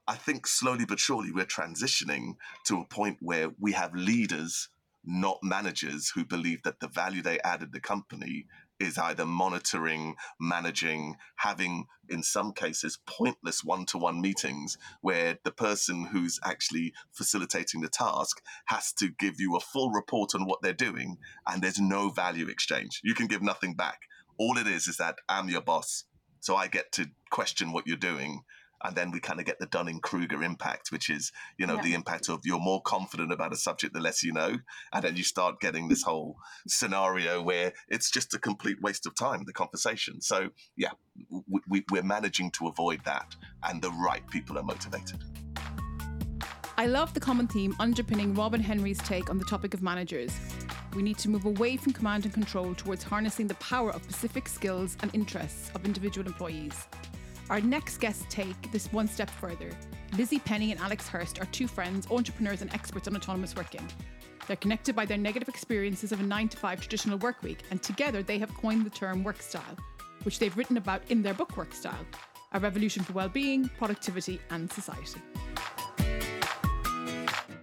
I 0.07 0.15
think 0.15 0.47
slowly 0.47 0.85
but 0.85 0.99
surely 0.99 1.31
we're 1.31 1.45
transitioning 1.45 2.35
to 2.65 2.79
a 2.79 2.85
point 2.85 3.17
where 3.21 3.51
we 3.59 3.71
have 3.73 3.93
leaders, 3.93 4.69
not 5.05 5.39
managers, 5.41 6.11
who 6.13 6.25
believe 6.25 6.63
that 6.63 6.79
the 6.79 6.87
value 6.87 7.21
they 7.21 7.39
added 7.39 7.71
the 7.71 7.79
company 7.79 8.47
is 8.81 8.97
either 8.97 9.25
monitoring, 9.25 10.15
managing, 10.39 11.15
having, 11.37 11.85
in 12.09 12.23
some 12.23 12.51
cases, 12.51 12.97
pointless 13.05 13.63
one 13.63 13.85
to 13.85 13.97
one 13.97 14.19
meetings 14.19 14.77
where 15.01 15.37
the 15.43 15.51
person 15.51 16.05
who's 16.05 16.39
actually 16.43 16.93
facilitating 17.11 17.81
the 17.81 17.89
task 17.89 18.41
has 18.65 18.91
to 18.93 19.09
give 19.19 19.35
you 19.39 19.55
a 19.55 19.59
full 19.59 19.91
report 19.91 20.33
on 20.33 20.45
what 20.45 20.61
they're 20.61 20.73
doing 20.73 21.17
and 21.47 21.61
there's 21.61 21.79
no 21.79 22.09
value 22.09 22.47
exchange. 22.47 22.99
You 23.03 23.13
can 23.13 23.27
give 23.27 23.41
nothing 23.41 23.75
back. 23.75 23.99
All 24.37 24.57
it 24.57 24.67
is 24.67 24.87
is 24.87 24.97
that 24.97 25.19
I'm 25.29 25.49
your 25.49 25.61
boss. 25.61 26.05
So 26.39 26.55
I 26.55 26.67
get 26.67 26.91
to 26.93 27.05
question 27.29 27.71
what 27.71 27.85
you're 27.85 27.97
doing 27.97 28.41
and 28.83 28.95
then 28.95 29.11
we 29.11 29.19
kind 29.19 29.39
of 29.39 29.45
get 29.45 29.59
the 29.59 29.65
Dunning 29.65 29.99
Kruger 29.99 30.43
impact, 30.43 30.91
which 30.91 31.09
is 31.09 31.31
you 31.57 31.65
know 31.65 31.75
yeah. 31.75 31.81
the 31.81 31.93
impact 31.93 32.29
of 32.29 32.41
you're 32.43 32.59
more 32.59 32.81
confident 32.81 33.31
about 33.31 33.53
a 33.53 33.57
subject 33.57 33.93
the 33.93 33.99
less 33.99 34.23
you 34.23 34.31
know, 34.31 34.57
and 34.93 35.03
then 35.03 35.15
you 35.15 35.23
start 35.23 35.59
getting 35.59 35.87
this 35.87 36.03
whole 36.03 36.37
scenario 36.67 37.41
where 37.41 37.73
it's 37.87 38.09
just 38.09 38.33
a 38.33 38.39
complete 38.39 38.81
waste 38.81 39.05
of 39.05 39.15
time 39.15 39.43
the 39.45 39.53
conversation. 39.53 40.21
So 40.21 40.49
yeah, 40.75 40.91
we, 41.67 41.83
we're 41.91 42.03
managing 42.03 42.51
to 42.51 42.67
avoid 42.67 43.03
that, 43.05 43.35
and 43.63 43.81
the 43.81 43.91
right 43.91 44.27
people 44.29 44.57
are 44.57 44.63
motivated. 44.63 45.23
I 46.77 46.87
love 46.87 47.13
the 47.13 47.19
common 47.19 47.47
theme 47.47 47.75
underpinning 47.79 48.33
Rob 48.33 48.53
and 48.55 48.63
Henry's 48.63 48.97
take 48.99 49.29
on 49.29 49.37
the 49.37 49.45
topic 49.45 49.73
of 49.73 49.83
managers. 49.83 50.31
We 50.95 51.03
need 51.03 51.17
to 51.19 51.29
move 51.29 51.45
away 51.45 51.77
from 51.77 51.93
command 51.93 52.25
and 52.25 52.33
control 52.33 52.73
towards 52.73 53.03
harnessing 53.03 53.47
the 53.47 53.53
power 53.55 53.91
of 53.91 54.03
specific 54.03 54.47
skills 54.47 54.97
and 55.01 55.13
interests 55.13 55.69
of 55.75 55.85
individual 55.85 56.25
employees. 56.25 56.87
Our 57.51 57.59
next 57.59 57.97
guests 57.97 58.23
take 58.29 58.71
this 58.71 58.93
one 58.93 59.09
step 59.09 59.29
further. 59.29 59.71
Lizzie 60.17 60.39
Penny 60.39 60.71
and 60.71 60.79
Alex 60.79 61.09
Hirst 61.09 61.41
are 61.41 61.45
two 61.47 61.67
friends, 61.67 62.07
entrepreneurs, 62.09 62.61
and 62.61 62.73
experts 62.73 63.09
on 63.09 63.15
autonomous 63.17 63.57
working. 63.57 63.85
They're 64.47 64.55
connected 64.55 64.95
by 64.95 65.05
their 65.05 65.17
negative 65.17 65.49
experiences 65.49 66.13
of 66.13 66.21
a 66.21 66.23
9 66.23 66.47
to 66.47 66.55
5 66.57 66.79
traditional 66.79 67.17
work 67.17 67.43
week, 67.43 67.59
and 67.69 67.83
together 67.83 68.23
they 68.23 68.39
have 68.39 68.53
coined 68.53 68.85
the 68.85 68.89
term 68.89 69.21
work 69.21 69.41
style, 69.41 69.75
which 70.23 70.39
they've 70.39 70.55
written 70.55 70.77
about 70.77 71.01
in 71.09 71.21
their 71.21 71.33
book 71.33 71.57
Work 71.57 71.73
Style 71.73 72.05
A 72.53 72.59
Revolution 72.61 73.03
for 73.03 73.11
Wellbeing, 73.11 73.69
Productivity 73.77 74.39
and 74.49 74.71
Society. 74.71 75.19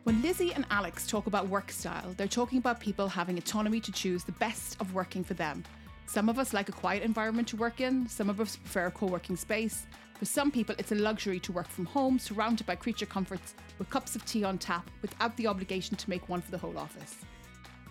When 0.04 0.20
Lizzie 0.20 0.52
and 0.52 0.66
Alex 0.70 1.06
talk 1.06 1.28
about 1.28 1.48
work 1.48 1.70
style, 1.70 2.12
they're 2.18 2.28
talking 2.28 2.58
about 2.58 2.78
people 2.78 3.08
having 3.08 3.38
autonomy 3.38 3.80
to 3.80 3.92
choose 3.92 4.22
the 4.22 4.32
best 4.32 4.76
of 4.82 4.92
working 4.92 5.24
for 5.24 5.32
them. 5.32 5.64
Some 6.08 6.30
of 6.30 6.38
us 6.38 6.54
like 6.54 6.70
a 6.70 6.72
quiet 6.72 7.02
environment 7.02 7.48
to 7.48 7.56
work 7.58 7.82
in, 7.82 8.08
some 8.08 8.30
of 8.30 8.40
us 8.40 8.56
prefer 8.56 8.86
a 8.86 8.90
co 8.90 9.04
working 9.04 9.36
space. 9.36 9.86
For 10.18 10.24
some 10.24 10.50
people, 10.50 10.74
it's 10.78 10.90
a 10.90 10.94
luxury 10.94 11.38
to 11.40 11.52
work 11.52 11.68
from 11.68 11.84
home, 11.84 12.18
surrounded 12.18 12.66
by 12.66 12.76
creature 12.76 13.04
comforts, 13.04 13.54
with 13.78 13.90
cups 13.90 14.16
of 14.16 14.24
tea 14.24 14.42
on 14.42 14.56
tap, 14.56 14.90
without 15.02 15.36
the 15.36 15.46
obligation 15.46 15.96
to 15.96 16.08
make 16.08 16.26
one 16.30 16.40
for 16.40 16.50
the 16.50 16.56
whole 16.56 16.78
office. 16.78 17.16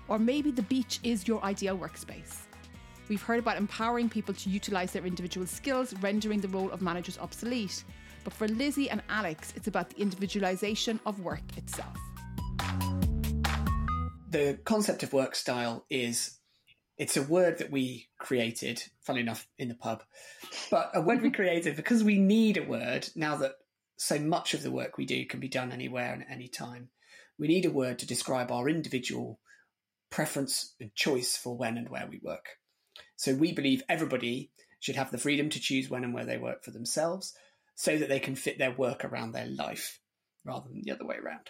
Or 0.08 0.18
maybe 0.18 0.50
the 0.50 0.64
beach 0.64 1.00
is 1.04 1.28
your 1.28 1.44
ideal 1.44 1.78
workspace. 1.78 2.38
We've 3.08 3.22
heard 3.22 3.38
about 3.38 3.58
empowering 3.58 4.10
people 4.10 4.34
to 4.34 4.50
utilise 4.50 4.94
their 4.94 5.06
individual 5.06 5.46
skills, 5.46 5.94
rendering 6.02 6.42
the 6.42 6.48
role 6.48 6.72
of 6.72 6.82
managers 6.82 7.20
obsolete. 7.20 7.84
But 8.24 8.34
for 8.34 8.48
Lizzie 8.48 8.90
and 8.90 9.04
Alex, 9.10 9.54
it's 9.56 9.68
about 9.68 9.92
the 9.92 10.04
individualisation 10.04 11.00
of 11.06 11.20
work 11.20 11.44
itself. 11.56 11.96
The 14.32 14.58
concept 14.66 15.04
of 15.04 15.14
work 15.14 15.36
style 15.36 15.86
is 15.92 16.37
it's 16.98 17.18
a 17.18 17.24
word 17.24 17.60
that 17.60 17.72
we 17.72 18.10
created, 18.18 18.84
funnily 19.02 19.22
enough, 19.22 19.48
in 19.58 19.68
the 19.68 19.76
pub, 19.76 20.04
but 20.72 20.92
a 20.94 21.02
word 21.02 21.22
we 21.22 21.30
created 21.30 21.76
because 21.76 22.04
we 22.04 22.18
need 22.18 22.58
a 22.58 22.64
word 22.64 23.08
now 23.16 23.38
that 23.38 23.54
so 23.98 24.20
much 24.20 24.54
of 24.54 24.64
the 24.64 24.72
work 24.72 24.98
we 24.98 25.06
do 25.06 25.26
can 25.26 25.40
be 25.40 25.48
done 25.48 25.72
anywhere 25.72 26.14
and 26.14 26.24
at 26.24 26.32
any 26.32 26.48
time. 26.48 26.90
We 27.40 27.48
need 27.48 27.66
a 27.66 27.72
word 27.72 28.00
to 28.00 28.08
describe 28.08 28.52
our 28.52 28.68
individual 28.68 29.40
preference 30.10 30.74
and 30.80 30.94
choice 30.96 31.38
for 31.38 31.56
when 31.56 31.78
and 31.78 31.90
where 31.90 32.08
we 32.10 32.20
work. 32.24 32.46
So 33.16 33.36
we 33.36 33.52
believe 33.52 33.84
everybody 33.90 34.52
should 34.80 34.96
have 34.96 35.12
the 35.12 35.18
freedom 35.18 35.50
to 35.50 35.60
choose 35.60 35.90
when 35.90 36.04
and 36.04 36.14
where 36.14 36.26
they 36.26 36.38
work 36.38 36.64
for 36.64 36.72
themselves 36.72 37.34
so 37.76 37.98
that 37.98 38.10
they 38.10 38.20
can 38.20 38.36
fit 38.36 38.58
their 38.58 38.72
work 38.72 39.06
around 39.06 39.32
their 39.32 39.48
life 39.48 40.00
rather 40.46 40.70
than 40.70 40.82
the 40.84 40.92
other 40.92 41.06
way 41.06 41.18
around. 41.18 41.50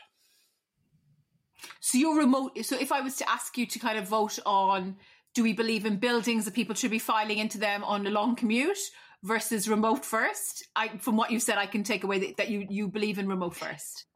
So 1.79 1.97
you're 1.97 2.17
remote. 2.17 2.57
So 2.63 2.77
if 2.77 2.91
I 2.91 3.01
was 3.01 3.15
to 3.17 3.29
ask 3.29 3.57
you 3.57 3.65
to 3.65 3.79
kind 3.79 3.97
of 3.97 4.07
vote 4.07 4.39
on 4.45 4.97
do 5.37 5.43
we 5.43 5.53
believe 5.53 5.85
in 5.85 5.97
buildings 5.97 6.45
that 6.45 6.55
people 6.55 6.73
should 6.73 6.89
be 6.89 6.97
filing 6.97 7.37
into 7.37 7.59
them 7.59 7.83
on 7.83 8.07
a 8.07 8.09
long 8.09 8.35
commute 8.35 8.79
versus 9.21 9.69
remote 9.69 10.03
first? 10.03 10.65
I, 10.75 10.97
from 10.97 11.15
what 11.15 11.29
you 11.29 11.39
said, 11.39 11.59
I 11.59 11.67
can 11.67 11.83
take 11.83 12.03
away 12.03 12.17
that, 12.17 12.37
that 12.37 12.49
you, 12.49 12.65
you 12.71 12.87
believe 12.87 13.19
in 13.19 13.27
remote 13.27 13.55
first. 13.55 14.07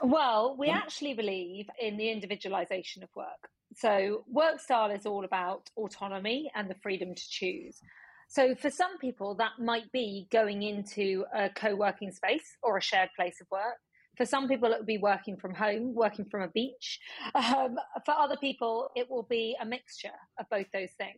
Well, 0.00 0.56
we 0.58 0.68
actually 0.68 1.12
believe 1.12 1.66
in 1.78 1.98
the 1.98 2.08
individualization 2.08 3.02
of 3.02 3.10
work. 3.14 3.50
So, 3.76 4.24
work 4.26 4.58
style 4.58 4.90
is 4.90 5.04
all 5.04 5.26
about 5.26 5.68
autonomy 5.76 6.50
and 6.54 6.70
the 6.70 6.76
freedom 6.82 7.14
to 7.14 7.28
choose. 7.28 7.78
So, 8.28 8.54
for 8.54 8.70
some 8.70 8.96
people, 8.96 9.34
that 9.34 9.58
might 9.58 9.92
be 9.92 10.28
going 10.32 10.62
into 10.62 11.26
a 11.34 11.50
co 11.50 11.74
working 11.74 12.10
space 12.10 12.56
or 12.62 12.78
a 12.78 12.82
shared 12.82 13.10
place 13.16 13.38
of 13.42 13.48
work. 13.50 13.76
For 14.16 14.26
some 14.26 14.48
people, 14.48 14.72
it 14.72 14.78
will 14.78 14.84
be 14.84 14.98
working 14.98 15.36
from 15.36 15.54
home, 15.54 15.94
working 15.94 16.26
from 16.30 16.42
a 16.42 16.48
beach. 16.48 17.00
Um, 17.34 17.76
for 18.04 18.12
other 18.12 18.36
people, 18.36 18.90
it 18.94 19.10
will 19.10 19.22
be 19.22 19.56
a 19.60 19.64
mixture 19.64 20.08
of 20.38 20.46
both 20.50 20.66
those 20.72 20.90
things. 20.98 21.16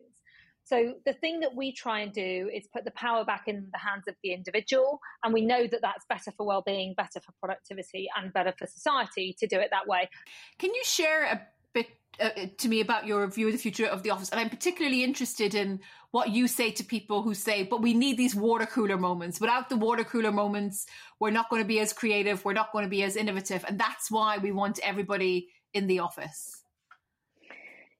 So 0.63 0.95
the 1.05 1.13
thing 1.13 1.41
that 1.41 1.55
we 1.55 1.73
try 1.73 1.99
and 1.99 2.11
do 2.11 2.49
is 2.51 2.67
put 2.73 2.85
the 2.85 2.91
power 2.91 3.23
back 3.23 3.43
in 3.47 3.67
the 3.71 3.77
hands 3.77 4.07
of 4.07 4.15
the 4.23 4.33
individual, 4.33 4.99
and 5.23 5.31
we 5.31 5.45
know 5.45 5.67
that 5.67 5.81
that's 5.81 6.05
better 6.09 6.31
for 6.35 6.45
well-being, 6.45 6.95
better 6.97 7.19
for 7.19 7.33
productivity, 7.39 8.07
and 8.17 8.33
better 8.33 8.51
for 8.57 8.65
society 8.65 9.35
to 9.39 9.45
do 9.45 9.59
it 9.59 9.69
that 9.71 9.87
way. 9.87 10.09
Can 10.57 10.73
you 10.73 10.83
share 10.83 11.25
a 11.25 11.41
bit 11.71 11.87
uh, 12.19 12.29
to 12.57 12.67
me 12.67 12.79
about 12.81 13.05
your 13.05 13.27
view 13.27 13.45
of 13.45 13.53
the 13.53 13.59
future 13.59 13.85
of 13.85 14.01
the 14.01 14.09
office? 14.09 14.29
And 14.29 14.39
I'm 14.39 14.49
particularly 14.49 15.03
interested 15.03 15.53
in 15.53 15.81
what 16.15 16.29
you 16.29 16.47
say 16.47 16.71
to 16.71 16.83
people 16.95 17.21
who 17.21 17.33
say, 17.33 17.57
"But 17.63 17.81
we 17.81 17.93
need 17.93 18.15
these 18.15 18.35
water 18.47 18.65
cooler 18.65 18.99
moments. 19.09 19.41
Without 19.41 19.67
the 19.67 19.75
water 19.75 20.05
cooler 20.05 20.31
moments, 20.31 20.85
we're 21.19 21.37
not 21.39 21.49
going 21.49 21.61
to 21.61 21.67
be 21.67 21.81
as 21.81 21.91
creative. 22.01 22.45
We're 22.45 22.61
not 22.61 22.71
going 22.71 22.85
to 22.85 22.95
be 22.97 23.03
as 23.03 23.17
innovative, 23.17 23.65
and 23.67 23.77
that's 23.77 24.09
why 24.09 24.37
we 24.37 24.51
want 24.53 24.79
everybody 24.91 25.49
in 25.73 25.87
the 25.87 25.99
office." 25.99 26.63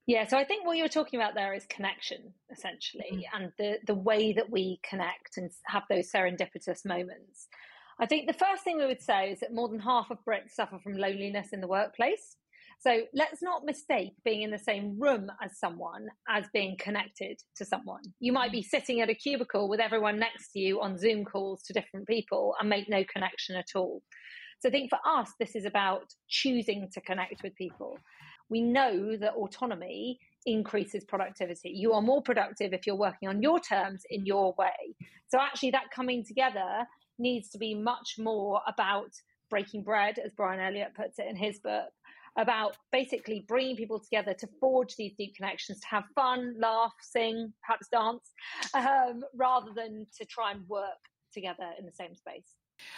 Yeah, 0.08 0.28
so 0.28 0.38
I 0.38 0.46
think 0.46 0.66
what 0.66 0.78
you're 0.78 0.98
talking 1.00 1.20
about 1.20 1.34
there 1.34 1.54
is 1.54 1.66
connection, 1.66 2.22
essentially, 2.56 3.12
mm-hmm. 3.12 3.36
and 3.36 3.52
the, 3.58 3.80
the 3.86 4.00
way 4.10 4.32
that 4.34 4.50
we 4.50 4.80
connect 4.90 5.38
and 5.38 5.52
have 5.66 5.84
those 5.90 6.10
serendipitous 6.10 6.86
moments. 6.86 7.48
I 8.00 8.06
think 8.06 8.28
the 8.28 8.34
first 8.46 8.64
thing 8.64 8.78
we 8.78 8.86
would 8.86 9.02
say 9.02 9.32
is 9.32 9.40
that 9.42 9.54
more 9.54 9.68
than 9.68 9.80
half 9.80 10.12
of 10.12 10.24
Brits 10.24 10.52
suffer 10.52 10.80
from 10.80 10.96
loneliness 10.96 11.54
in 11.54 11.60
the 11.60 11.68
workplace. 11.68 12.38
So 12.80 13.02
let's 13.14 13.42
not 13.42 13.66
mistake 13.66 14.14
being 14.24 14.44
in 14.44 14.52
the 14.52 14.60
same 14.60 15.00
room 15.00 15.32
as 15.44 15.58
someone 15.60 16.08
as 16.30 16.46
being 16.54 16.78
connected 16.80 17.40
to 17.58 17.66
someone. 17.66 18.02
You 18.20 18.32
might 18.32 18.52
be 18.52 18.62
mm. 18.62 18.66
sitting 18.66 19.02
at 19.02 19.10
a 19.10 19.16
cubicle 19.16 19.70
with 19.70 19.80
everyone 19.80 20.20
next 20.20 20.52
to 20.54 20.60
you 20.60 20.82
on 20.82 20.98
Zoom 20.98 21.26
calls 21.26 21.64
to 21.64 21.74
different 21.74 22.08
people 22.08 22.56
and 22.60 22.70
make 22.70 22.90
no 22.90 23.04
connection 23.12 23.56
at 23.56 23.70
all. 23.76 24.02
So 24.62 24.70
I 24.70 24.72
think 24.72 24.90
for 24.90 25.00
us, 25.06 25.32
this 25.40 25.56
is 25.56 25.66
about 25.66 26.06
choosing 26.30 26.90
to 26.94 27.02
connect 27.02 27.44
with 27.44 27.56
people 27.56 27.98
we 28.50 28.62
know 28.62 29.18
that 29.18 29.34
autonomy 29.34 30.20
increases 30.46 31.04
productivity. 31.04 31.70
You 31.70 31.94
are 31.94 32.02
more 32.02 32.22
productive 32.22 32.74
if 32.74 32.86
you're 32.86 32.96
working 32.96 33.30
on 33.30 33.42
your 33.42 33.60
terms 33.60 34.04
in 34.10 34.26
your 34.26 34.54
way. 34.58 34.96
So, 35.28 35.40
actually, 35.40 35.72
that 35.72 35.92
coming 35.94 36.24
together 36.24 36.86
needs 37.18 37.50
to 37.50 37.58
be 37.58 37.74
much 37.74 38.16
more 38.20 38.62
about 38.68 39.10
breaking 39.50 39.84
bread, 39.84 40.20
as 40.24 40.32
Brian 40.36 40.60
Elliott 40.60 40.94
puts 40.96 41.18
it 41.20 41.28
in 41.28 41.36
his 41.36 41.60
book, 41.60 41.90
about 42.38 42.78
basically 42.92 43.46
bringing 43.48 43.76
people 43.76 44.00
together 44.00 44.34
to 44.34 44.48
forge 44.60 44.96
these 44.96 45.14
deep 45.18 45.36
connections, 45.36 45.80
to 45.80 45.88
have 45.88 46.04
fun, 46.16 46.56
laugh, 46.60 46.94
sing, 47.02 47.54
perhaps 47.66 47.88
dance, 47.88 48.32
um, 48.74 49.24
rather 49.36 49.72
than 49.74 50.06
to 50.18 50.26
try 50.26 50.52
and 50.52 50.68
work 50.68 51.02
together 51.34 51.72
in 51.80 51.86
the 51.86 51.92
same 51.92 52.16
space. 52.16 52.56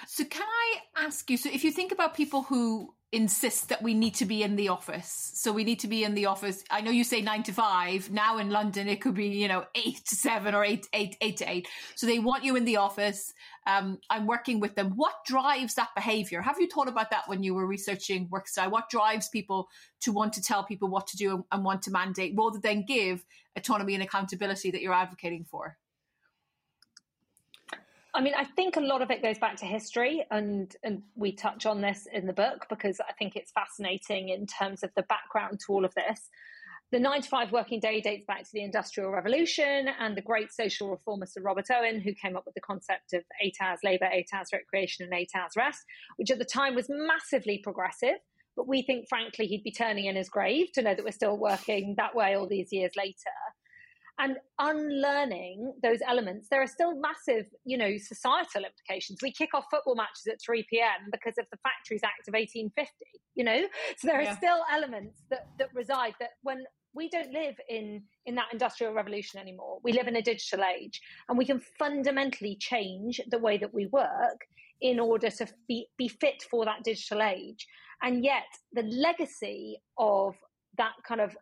So, 0.07 0.23
can 0.25 0.43
I 0.47 1.05
ask 1.05 1.29
you? 1.29 1.37
So, 1.37 1.49
if 1.51 1.63
you 1.63 1.71
think 1.71 1.91
about 1.91 2.15
people 2.15 2.43
who 2.43 2.95
insist 3.13 3.69
that 3.69 3.81
we 3.81 3.93
need 3.93 4.15
to 4.15 4.25
be 4.25 4.43
in 4.43 4.57
the 4.57 4.67
office, 4.67 5.31
so 5.33 5.53
we 5.53 5.63
need 5.63 5.79
to 5.79 5.87
be 5.87 6.03
in 6.03 6.13
the 6.13 6.25
office. 6.25 6.63
I 6.69 6.81
know 6.81 6.91
you 6.91 7.05
say 7.05 7.21
nine 7.21 7.43
to 7.43 7.53
five. 7.53 8.11
Now 8.11 8.37
in 8.37 8.49
London, 8.49 8.87
it 8.87 8.99
could 8.99 9.13
be 9.13 9.27
you 9.27 9.47
know 9.47 9.65
eight 9.75 10.03
to 10.07 10.15
seven 10.15 10.53
or 10.53 10.63
eight 10.63 10.87
eight 10.93 11.15
eight 11.21 11.37
to 11.37 11.49
eight. 11.49 11.67
So 11.95 12.05
they 12.05 12.19
want 12.19 12.43
you 12.43 12.55
in 12.55 12.65
the 12.65 12.77
office. 12.77 13.33
Um, 13.65 13.99
I'm 14.09 14.27
working 14.27 14.59
with 14.59 14.75
them. 14.75 14.93
What 14.95 15.13
drives 15.25 15.75
that 15.75 15.89
behavior? 15.95 16.41
Have 16.41 16.59
you 16.59 16.67
thought 16.67 16.87
about 16.87 17.11
that 17.11 17.27
when 17.27 17.43
you 17.43 17.53
were 17.53 17.65
researching 17.65 18.27
work 18.29 18.47
style? 18.47 18.71
What 18.71 18.89
drives 18.89 19.29
people 19.29 19.67
to 20.01 20.11
want 20.11 20.33
to 20.33 20.41
tell 20.41 20.63
people 20.63 20.89
what 20.89 21.07
to 21.07 21.17
do 21.17 21.45
and 21.51 21.63
want 21.63 21.81
to 21.83 21.91
mandate 21.91 22.33
rather 22.37 22.59
than 22.59 22.85
give 22.85 23.23
autonomy 23.55 23.93
and 23.93 24.03
accountability 24.03 24.71
that 24.71 24.81
you're 24.81 24.93
advocating 24.93 25.45
for? 25.45 25.77
I 28.17 28.21
mean, 28.21 28.33
I 28.35 28.45
think 28.45 28.77
a 28.77 28.81
lot 28.81 29.03
of 29.03 29.11
it 29.11 29.21
goes 29.21 29.37
back 29.37 29.57
to 29.57 29.65
history, 29.67 30.25
and 30.31 30.75
and 30.83 31.03
we 31.15 31.33
touch 31.33 31.67
on 31.67 31.81
this 31.81 32.07
in 32.11 32.25
the 32.25 32.33
book 32.33 32.65
because 32.67 32.99
I 32.99 33.13
think 33.13 33.35
it's 33.35 33.51
fascinating 33.51 34.29
in 34.29 34.47
terms 34.47 34.81
of 34.81 34.89
the 34.95 35.03
background 35.03 35.59
to 35.67 35.73
all 35.73 35.85
of 35.85 35.93
this. 35.93 36.27
The 36.91 36.99
nine 36.99 37.21
to 37.21 37.29
five 37.29 37.51
working 37.51 37.79
day 37.79 38.01
dates 38.01 38.25
back 38.25 38.39
to 38.39 38.49
the 38.51 38.63
Industrial 38.63 39.11
Revolution 39.11 39.89
and 39.99 40.17
the 40.17 40.23
great 40.23 40.51
social 40.51 40.89
reformer 40.89 41.27
Sir 41.27 41.43
Robert 41.43 41.67
Owen, 41.69 42.01
who 42.01 42.15
came 42.15 42.35
up 42.35 42.45
with 42.47 42.55
the 42.55 42.61
concept 42.61 43.13
of 43.13 43.23
eight 43.39 43.57
hours 43.61 43.81
labour, 43.83 44.09
eight 44.11 44.29
hours 44.33 44.49
recreation, 44.51 45.05
and 45.05 45.13
eight 45.13 45.29
hours 45.35 45.51
rest, 45.55 45.83
which 46.15 46.31
at 46.31 46.39
the 46.39 46.45
time 46.45 46.73
was 46.73 46.87
massively 46.89 47.59
progressive. 47.59 48.17
But 48.55 48.67
we 48.67 48.81
think, 48.81 49.07
frankly, 49.07 49.45
he'd 49.45 49.63
be 49.63 49.71
turning 49.71 50.05
in 50.05 50.15
his 50.15 50.29
grave 50.29 50.71
to 50.73 50.81
know 50.81 50.95
that 50.95 51.05
we're 51.05 51.11
still 51.11 51.37
working 51.37 51.93
that 51.97 52.15
way 52.15 52.35
all 52.35 52.47
these 52.47 52.69
years 52.71 52.93
later 52.97 53.29
and 54.19 54.37
unlearning 54.59 55.73
those 55.83 55.99
elements. 56.07 56.47
There 56.49 56.61
are 56.61 56.67
still 56.67 56.95
massive 56.99 57.47
you 57.65 57.77
know 57.77 57.97
societal 57.97 58.63
implications. 58.65 59.19
We 59.21 59.31
kick 59.31 59.49
off 59.53 59.65
football 59.71 59.95
matches 59.95 60.27
at 60.31 60.41
3 60.41 60.65
p.m 60.69 61.09
because 61.11 61.37
of 61.37 61.45
the 61.51 61.57
factories 61.63 62.01
act 62.03 62.27
of 62.27 62.33
1850 62.33 62.91
you 63.37 63.43
know? 63.43 63.61
So 63.97 64.07
there 64.07 64.19
are 64.19 64.23
yeah. 64.23 64.37
still 64.37 64.61
elements 64.73 65.21
that 65.29 65.47
that 65.59 65.69
reside 65.73 66.15
that 66.19 66.31
when 66.41 66.65
we 66.93 67.07
don't 67.09 67.31
live 67.31 67.55
in 67.69 68.01
in 68.25 68.35
that 68.35 68.47
industrial 68.51 68.93
revolution 68.93 69.39
anymore. 69.39 69.79
We 69.83 69.93
live 69.93 70.07
in 70.07 70.17
a 70.17 70.21
digital 70.21 70.65
age 70.65 70.99
and 71.29 71.37
we 71.37 71.45
can 71.45 71.61
fundamentally 71.79 72.57
change 72.59 73.21
the 73.29 73.37
way 73.37 73.57
that 73.59 73.73
we 73.73 73.85
work 73.87 74.41
in 74.81 74.99
order 74.99 75.29
to 75.29 75.47
be, 75.67 75.87
be 75.97 76.07
fit 76.07 76.43
for 76.49 76.65
that 76.65 76.83
digital 76.83 77.21
age. 77.21 77.65
And 78.01 78.23
yet 78.23 78.45
the 78.73 78.83
legacy 78.83 79.77
of 79.97 80.35
that 80.77 80.93
kind 81.07 81.21
of 81.21 81.35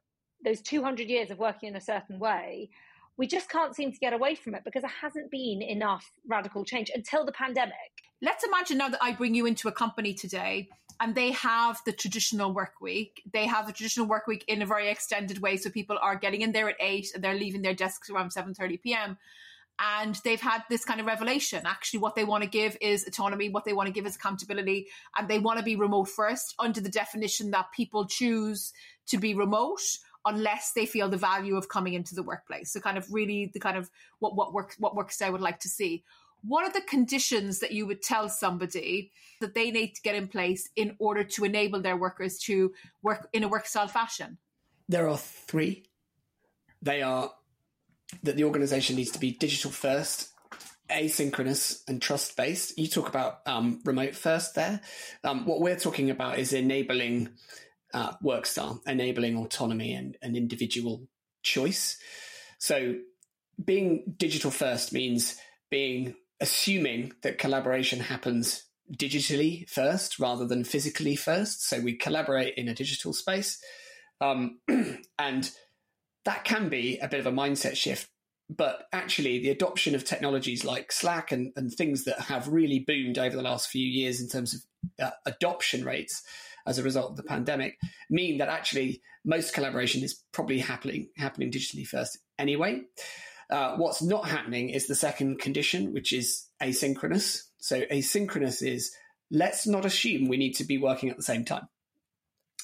those 0.46 0.62
200 0.62 1.10
years 1.10 1.32
of 1.32 1.40
working 1.40 1.68
in 1.68 1.76
a 1.76 1.82
certain 1.82 2.20
way, 2.20 2.70
we 3.18 3.28
just 3.28 3.50
can't 3.50 3.76
seem 3.76 3.92
to 3.92 4.00
get 4.00 4.14
away 4.14 4.36
from 4.36 4.56
it 4.56 4.64
because 4.64 4.82
there 4.82 4.92
hasn't 5.02 5.32
been 5.32 5.62
enough 5.62 6.12
radical 6.28 6.64
change 6.64 6.92
until 6.94 7.26
the 7.26 7.32
pandemic. 7.32 7.74
Let's 8.22 8.44
imagine 8.44 8.78
now 8.78 8.90
that 8.90 9.04
I 9.04 9.14
bring 9.14 9.36
you 9.36 9.46
into 9.46 9.68
a 9.68 9.72
company 9.72 10.14
today 10.14 10.70
and 11.00 11.16
they 11.16 11.32
have 11.32 11.82
the 11.86 11.92
traditional 11.92 12.54
work 12.54 12.82
week. 12.82 13.22
They 13.32 13.46
have 13.46 13.68
the 13.68 13.74
traditional 13.74 14.08
work 14.08 14.28
week 14.28 14.46
in 14.48 14.62
a 14.62 14.66
very 14.66 14.90
extended 14.90 15.40
way. 15.42 15.58
So 15.58 15.70
people 15.70 15.98
are 16.02 16.16
getting 16.16 16.42
in 16.42 16.52
there 16.52 16.70
at 16.70 16.76
eight 16.80 17.12
and 17.14 17.24
they're 17.24 17.36
leaving 17.36 17.62
their 17.62 17.74
desks 17.74 18.10
around 18.10 18.32
7.30 18.34 18.82
p.m. 18.82 19.18
and 19.80 20.16
they've 20.24 20.42
had 20.42 20.64
this 20.70 20.86
kind 20.86 21.00
of 21.00 21.06
revelation. 21.06 21.64
Actually, 21.66 22.00
what 22.00 22.16
they 22.16 22.24
want 22.24 22.44
to 22.44 22.50
give 22.50 22.78
is 22.82 23.06
autonomy, 23.08 23.50
what 23.50 23.66
they 23.66 23.74
want 23.74 23.88
to 23.88 23.94
give 23.94 24.06
is 24.06 24.16
accountability, 24.16 24.88
and 25.18 25.28
they 25.28 25.40
want 25.40 25.60
to 25.60 25.66
be 25.66 25.76
remote 25.76 26.10
first 26.10 26.56
under 26.60 26.80
the 26.82 26.90
definition 26.90 27.52
that 27.52 27.68
people 27.76 28.06
choose 28.06 28.74
to 29.08 29.18
be 29.18 29.36
remote 29.36 29.82
unless 30.26 30.72
they 30.74 30.86
feel 30.86 31.10
the 31.10 31.18
value 31.18 31.56
of 31.56 31.70
coming 31.70 31.94
into 31.94 32.16
the 32.16 32.24
workplace. 32.24 32.72
So 32.72 32.80
kind 32.80 32.98
of 32.98 33.12
really 33.14 33.52
the 33.54 33.60
kind 33.60 33.78
of 33.78 33.90
what 34.20 34.36
what 34.36 34.54
works 34.54 34.76
what 34.80 34.96
works 34.96 35.22
I 35.22 35.30
would 35.30 35.42
like 35.42 35.60
to 35.60 35.70
see. 35.70 36.04
What 36.48 36.64
are 36.64 36.72
the 36.72 36.82
conditions 36.82 37.60
that 37.60 37.72
you 37.72 37.88
would 37.88 38.04
tell 38.04 38.30
somebody 38.30 39.12
that 39.42 39.56
they 39.56 39.72
need 39.72 39.96
to 39.96 40.02
get 40.02 40.16
in 40.16 40.28
place 40.28 40.70
in 40.76 40.96
order 41.00 41.24
to 41.24 41.44
enable 41.44 41.82
their 41.82 41.98
workers 41.98 42.38
to 42.40 42.74
work 43.02 43.28
in 43.34 43.44
a 43.44 43.48
work 43.48 43.66
style 43.66 43.88
fashion? 43.88 44.38
There 44.88 45.10
are 45.10 45.18
three. 45.18 45.86
They 46.82 47.02
are 47.02 47.32
that 48.24 48.36
the 48.36 48.44
organization 48.44 48.96
needs 48.96 49.12
to 49.12 49.20
be 49.20 49.32
digital 49.32 49.72
first, 49.72 50.30
asynchronous, 50.90 51.82
and 51.88 52.02
trust 52.02 52.38
based. 52.38 52.78
You 52.78 52.88
talk 52.88 53.10
about 53.10 53.40
um, 53.48 53.82
remote 53.84 54.16
first 54.16 54.56
there. 54.56 54.82
Um, 55.24 55.46
what 55.46 55.60
we're 55.60 55.80
talking 55.80 56.12
about 56.12 56.38
is 56.38 56.54
enabling 56.54 57.30
uh, 57.96 58.12
work 58.22 58.46
style, 58.46 58.82
enabling 58.86 59.38
autonomy 59.38 59.94
and, 59.94 60.18
and 60.22 60.36
individual 60.36 61.08
choice. 61.44 61.98
So, 62.60 62.96
being 63.64 64.16
digital 64.18 64.52
first 64.52 64.92
means 64.92 65.38
being 65.72 66.16
assuming 66.42 67.14
that 67.24 67.38
collaboration 67.38 68.02
happens 68.02 68.66
digitally 68.92 69.68
first 69.70 70.20
rather 70.20 70.46
than 70.46 70.66
physically 70.66 71.16
first. 71.16 71.66
So, 71.66 71.80
we 71.80 71.96
collaborate 71.96 72.56
in 72.56 72.68
a 72.68 72.76
digital 72.76 73.14
space. 73.14 73.64
Um, 74.20 74.60
and 75.18 75.50
that 76.26 76.44
can 76.44 76.68
be 76.68 77.00
a 77.00 77.08
bit 77.08 77.22
of 77.22 77.28
a 77.28 77.32
mindset 77.32 77.78
shift. 77.78 78.10
But 78.50 78.88
actually, 78.92 79.40
the 79.40 79.50
adoption 79.52 79.96
of 79.96 80.04
technologies 80.04 80.66
like 80.66 80.92
Slack 80.92 81.32
and, 81.32 81.54
and 81.56 81.72
things 81.72 82.04
that 82.04 82.20
have 82.20 82.50
really 82.50 82.80
boomed 82.80 83.18
over 83.18 83.36
the 83.36 83.42
last 83.42 83.70
few 83.70 83.88
years 83.88 84.22
in 84.22 84.28
terms 84.28 84.54
of 84.54 84.62
uh, 85.08 85.12
adoption 85.26 85.84
rates 85.86 86.22
as 86.66 86.78
a 86.78 86.84
result 86.84 87.12
of 87.12 87.18
the 87.18 87.24
pandemic 87.24 87.78
mean 88.10 88.38
that 88.38 88.50
actually 88.50 89.02
most 89.24 89.54
collaboration 89.54 90.04
is 90.04 90.24
probably 90.32 90.60
happening 90.60 91.10
happening 91.18 91.52
digitally 91.52 91.86
first 91.86 92.18
anyway. 92.38 92.82
Uh, 93.50 93.76
what's 93.78 94.02
not 94.02 94.28
happening 94.28 94.70
is 94.70 94.88
the 94.88 94.96
second 94.96 95.40
condition, 95.40 95.94
which 95.94 96.12
is 96.12 96.48
asynchronous. 96.62 97.44
So 97.58 97.82
asynchronous 97.82 98.66
is 98.66 98.92
let's 99.30 99.68
not 99.68 99.86
assume 99.86 100.28
we 100.28 100.38
need 100.38 100.54
to 100.54 100.64
be 100.64 100.78
working 100.78 101.10
at 101.10 101.18
the 101.18 101.24
same 101.24 101.46
time 101.46 101.68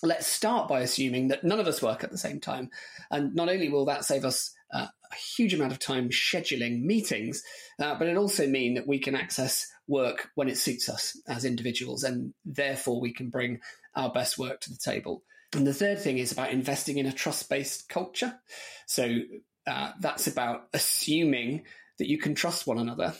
let's 0.03 0.27
start 0.27 0.67
by 0.67 0.81
assuming 0.81 1.27
that 1.29 1.43
none 1.43 1.59
of 1.59 1.67
us 1.67 1.81
work 1.81 2.03
at 2.03 2.11
the 2.11 2.17
same 2.17 2.39
time. 2.39 2.69
And 3.09 3.35
not 3.35 3.49
only 3.49 3.69
will 3.69 3.85
that 3.85 4.05
save 4.05 4.25
us 4.25 4.53
uh, 4.73 4.87
a 5.11 5.15
huge 5.15 5.53
amount 5.53 5.71
of 5.71 5.79
time 5.79 6.09
scheduling 6.09 6.83
meetings, 6.83 7.43
uh, 7.79 7.95
but 7.97 8.07
it 8.07 8.17
also 8.17 8.47
mean 8.47 8.75
that 8.75 8.87
we 8.87 8.99
can 8.99 9.15
access 9.15 9.67
work 9.87 10.29
when 10.35 10.47
it 10.47 10.57
suits 10.57 10.89
us 10.89 11.19
as 11.27 11.45
individuals, 11.45 12.03
and 12.03 12.33
therefore 12.45 13.01
we 13.01 13.13
can 13.13 13.29
bring 13.29 13.59
our 13.95 14.11
best 14.11 14.37
work 14.37 14.61
to 14.61 14.69
the 14.69 14.77
table. 14.77 15.23
And 15.53 15.67
the 15.67 15.73
third 15.73 15.99
thing 15.99 16.17
is 16.17 16.31
about 16.31 16.51
investing 16.51 16.97
in 16.97 17.05
a 17.05 17.11
trust 17.11 17.49
based 17.49 17.89
culture. 17.89 18.39
So 18.85 19.19
uh, 19.67 19.91
that's 19.99 20.27
about 20.27 20.67
assuming 20.73 21.63
that 21.97 22.09
you 22.09 22.17
can 22.17 22.35
trust 22.35 22.65
one 22.65 22.79
another. 22.79 23.13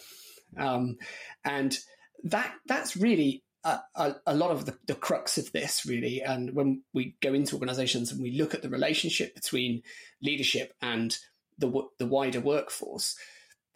Um, 0.58 0.98
and 1.44 1.78
that 2.24 2.54
that's 2.66 2.96
really 2.96 3.44
a, 3.64 4.16
a, 4.26 4.36
lot 4.36 4.52
of 4.52 4.66
the, 4.66 4.78
the, 4.88 4.96
crux 4.96 5.38
of 5.38 5.52
this 5.52 5.86
really 5.86 6.22
and 6.22 6.54
when 6.56 6.82
we 6.94 7.16
go 7.22 7.34
into 7.34 7.56
organizations 7.56 8.12
and 8.12 8.22
we 8.22 8.32
look 8.32 8.54
at 8.54 8.62
the 8.62 8.70
relationship 8.70 9.36
between 9.36 9.84
leadership 10.22 10.74
and 10.82 11.18
the, 11.60 11.72
the 12.00 12.08
wider 12.08 12.40
workforce 12.40 13.16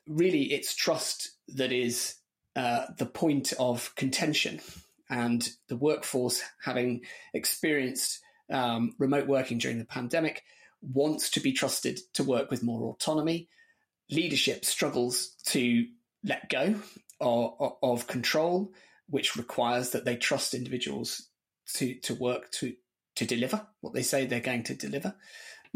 really 0.08 0.52
it's 0.54 0.76
trust 0.76 1.32
that 1.48 1.72
is 1.72 2.16
uh, 2.56 2.86
the 2.98 3.06
point 3.06 3.54
of 3.60 3.94
contention 3.96 4.60
and 5.10 5.50
the 5.68 5.76
workforce 5.76 6.42
having 6.64 7.02
experienced 7.34 8.20
um, 8.52 8.94
remote 9.00 9.28
working 9.28 9.58
during 9.58 9.80
the 9.80 9.86
pandemic 9.86 10.44
wants 10.82 11.30
to 11.32 11.40
be 11.40 11.52
trusted 11.52 12.00
to 12.14 12.24
work 12.24 12.52
with 12.52 12.64
more 12.64 12.84
autonomy 12.84 13.50
leadership 14.12 14.64
struggles 14.66 15.36
to 15.46 15.88
let 16.24 16.50
go 16.50 16.76
of, 17.20 17.74
of 17.82 18.08
control 18.08 18.72
which 19.08 19.36
requires 19.36 19.92
that 19.92 20.06
they 20.06 20.16
trust 20.16 20.54
individuals 20.54 21.30
to 21.74 21.96
to 21.96 22.14
work 22.16 22.52
to 22.52 22.76
to 23.16 23.26
deliver 23.26 23.66
what 23.82 23.94
they 23.94 24.04
say 24.04 24.26
they're 24.26 24.40
going 24.40 24.64
to 24.64 24.76
deliver. 24.76 25.16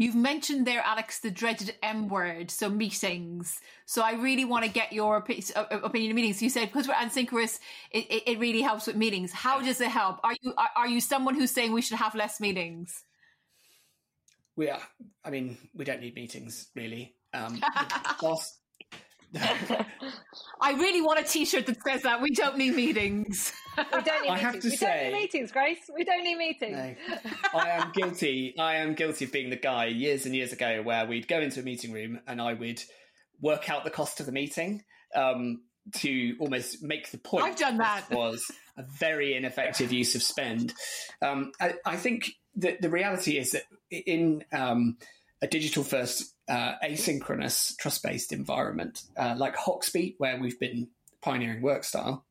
You've 0.00 0.16
mentioned 0.16 0.66
there, 0.66 0.80
Alex, 0.80 1.18
the 1.18 1.30
dreaded 1.30 1.74
M 1.82 2.08
word, 2.08 2.50
so 2.50 2.70
meetings. 2.70 3.60
So 3.84 4.00
I 4.00 4.12
really 4.12 4.46
want 4.46 4.64
to 4.64 4.70
get 4.70 4.94
your 4.94 5.18
opinion 5.18 5.52
of 5.52 5.92
meetings. 5.92 6.40
You 6.40 6.48
said 6.48 6.72
because 6.72 6.88
we're 6.88 6.94
asynchronous, 6.94 7.58
it, 7.90 8.22
it, 8.26 8.38
really 8.38 8.62
helps 8.62 8.86
with 8.86 8.96
meetings. 8.96 9.30
How 9.30 9.60
does 9.60 9.78
it 9.78 9.88
help? 9.88 10.18
Are 10.24 10.32
you 10.40 10.54
are, 10.56 10.68
are 10.74 10.88
you 10.88 11.02
someone 11.02 11.34
who's 11.34 11.50
saying 11.50 11.72
we 11.72 11.82
should 11.82 11.98
have 11.98 12.14
less 12.14 12.40
meetings? 12.40 13.04
We 14.56 14.70
are. 14.70 14.80
I 15.22 15.28
mean, 15.28 15.58
we 15.74 15.84
don't 15.84 16.00
need 16.00 16.14
meetings 16.14 16.68
really. 16.74 17.14
Um, 17.34 17.60
last 18.22 18.58
I 20.60 20.72
really 20.72 21.02
want 21.02 21.20
a 21.20 21.22
T-shirt 21.22 21.66
that 21.66 21.82
says 21.82 22.02
that 22.02 22.20
we 22.20 22.30
don't 22.30 22.58
need 22.58 22.74
meetings. 22.74 23.52
we 23.76 23.84
don't 24.02 24.22
need 24.22 24.30
I 24.30 24.34
meetings. 24.34 24.40
have 24.40 24.60
to 24.60 24.68
we 24.68 24.76
say, 24.76 24.86
don't 24.86 25.12
need 25.12 25.18
meetings, 25.20 25.52
Grace. 25.52 25.78
We 25.94 26.04
don't 26.04 26.24
need 26.24 26.36
meetings. 26.36 26.76
No, 26.76 27.58
I 27.58 27.68
am 27.70 27.92
guilty. 27.92 28.54
I 28.58 28.76
am 28.76 28.94
guilty 28.94 29.24
of 29.24 29.32
being 29.32 29.50
the 29.50 29.56
guy 29.56 29.86
years 29.86 30.26
and 30.26 30.34
years 30.34 30.52
ago 30.52 30.82
where 30.82 31.06
we'd 31.06 31.28
go 31.28 31.40
into 31.40 31.60
a 31.60 31.62
meeting 31.62 31.92
room 31.92 32.20
and 32.26 32.40
I 32.40 32.54
would 32.54 32.82
work 33.40 33.70
out 33.70 33.84
the 33.84 33.90
cost 33.90 34.20
of 34.20 34.26
the 34.26 34.32
meeting 34.32 34.82
um, 35.14 35.62
to 35.96 36.36
almost 36.40 36.82
make 36.82 37.10
the 37.10 37.18
point. 37.18 37.44
I've 37.44 37.56
done 37.56 37.78
that. 37.78 38.10
Was 38.10 38.50
a 38.76 38.82
very 38.82 39.34
ineffective 39.34 39.92
use 39.92 40.14
of 40.14 40.22
spend. 40.22 40.72
Um, 41.22 41.52
I, 41.60 41.74
I, 41.84 41.96
think 41.96 42.30
that 42.56 42.80
the 42.80 42.90
reality 42.90 43.38
is 43.38 43.52
that 43.52 43.64
in 43.90 44.44
um, 44.52 44.96
a 45.42 45.46
digital 45.46 45.82
first 45.82 46.34
uh, 46.48 46.74
asynchronous 46.84 47.76
trust 47.78 48.02
based 48.02 48.32
environment 48.32 49.02
uh, 49.16 49.34
like 49.36 49.56
Hoxby, 49.56 50.14
where 50.18 50.38
we've 50.38 50.60
been 50.60 50.88
pioneering 51.22 51.62
work 51.62 51.84
style, 51.84 52.24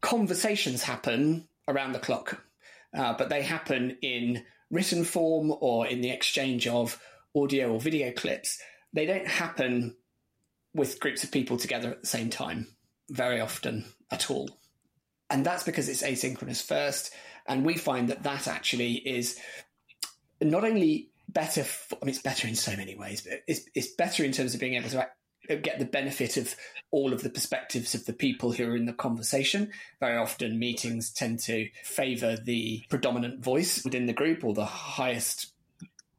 conversations 0.00 0.82
happen 0.82 1.48
around 1.68 1.92
the 1.92 1.98
clock, 1.98 2.42
uh, 2.96 3.14
but 3.16 3.28
they 3.28 3.42
happen 3.42 3.96
in 4.02 4.44
written 4.70 5.04
form 5.04 5.52
or 5.60 5.86
in 5.86 6.00
the 6.00 6.10
exchange 6.10 6.66
of 6.66 7.00
audio 7.34 7.72
or 7.72 7.80
video 7.80 8.12
clips. 8.12 8.60
They 8.92 9.06
don't 9.06 9.26
happen 9.26 9.96
with 10.74 11.00
groups 11.00 11.24
of 11.24 11.30
people 11.30 11.56
together 11.56 11.90
at 11.90 12.02
the 12.02 12.06
same 12.06 12.30
time 12.30 12.68
very 13.10 13.40
often 13.40 13.84
at 14.10 14.30
all. 14.30 14.58
And 15.30 15.44
that's 15.44 15.64
because 15.64 15.88
it's 15.88 16.02
asynchronous 16.02 16.62
first. 16.62 17.12
And 17.46 17.64
we 17.64 17.74
find 17.74 18.08
that 18.08 18.22
that 18.24 18.46
actually 18.48 18.94
is 18.94 19.38
not 20.40 20.64
only 20.64 21.10
better. 21.36 21.64
For, 21.64 21.98
I 22.00 22.06
mean, 22.06 22.14
it's 22.14 22.22
better 22.22 22.48
in 22.48 22.56
so 22.56 22.74
many 22.76 22.96
ways, 22.96 23.20
but 23.20 23.40
it's, 23.46 23.60
it's 23.74 23.88
better 23.88 24.24
in 24.24 24.32
terms 24.32 24.54
of 24.54 24.60
being 24.60 24.74
able 24.74 24.88
to 24.88 25.06
get 25.56 25.78
the 25.78 25.84
benefit 25.84 26.38
of 26.38 26.56
all 26.90 27.12
of 27.12 27.22
the 27.22 27.28
perspectives 27.28 27.94
of 27.94 28.06
the 28.06 28.14
people 28.14 28.52
who 28.52 28.64
are 28.64 28.76
in 28.76 28.86
the 28.86 28.92
conversation. 28.94 29.70
Very 30.00 30.16
often, 30.16 30.58
meetings 30.58 31.12
tend 31.12 31.40
to 31.40 31.68
favour 31.84 32.38
the 32.42 32.82
predominant 32.88 33.44
voice 33.44 33.84
within 33.84 34.06
the 34.06 34.14
group 34.14 34.44
or 34.44 34.54
the 34.54 34.64
highest 34.64 35.52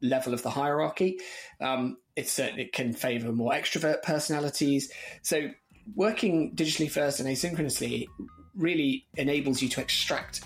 level 0.00 0.32
of 0.32 0.42
the 0.42 0.50
hierarchy. 0.50 1.18
Um, 1.60 1.96
it's 2.14 2.38
it 2.38 2.72
can 2.72 2.92
favour 2.92 3.32
more 3.32 3.52
extrovert 3.52 4.02
personalities. 4.02 4.92
So, 5.22 5.50
working 5.96 6.54
digitally 6.54 6.90
first 6.90 7.18
and 7.18 7.28
asynchronously 7.28 8.06
really 8.54 9.06
enables 9.16 9.60
you 9.62 9.68
to 9.70 9.80
extract 9.80 10.44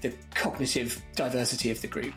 the 0.00 0.12
cognitive 0.34 1.02
diversity 1.16 1.70
of 1.70 1.80
the 1.80 1.88
group. 1.88 2.14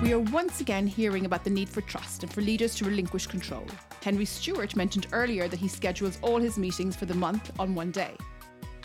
We 0.00 0.12
are 0.12 0.20
once 0.20 0.60
again 0.60 0.86
hearing 0.86 1.26
about 1.26 1.42
the 1.42 1.50
need 1.50 1.68
for 1.68 1.80
trust 1.80 2.22
and 2.22 2.32
for 2.32 2.40
leaders 2.40 2.76
to 2.76 2.84
relinquish 2.84 3.26
control. 3.26 3.66
Henry 4.00 4.24
Stewart 4.24 4.76
mentioned 4.76 5.08
earlier 5.10 5.48
that 5.48 5.58
he 5.58 5.66
schedules 5.66 6.20
all 6.22 6.38
his 6.38 6.56
meetings 6.56 6.94
for 6.94 7.04
the 7.04 7.14
month 7.14 7.50
on 7.58 7.74
one 7.74 7.90
day. 7.90 8.16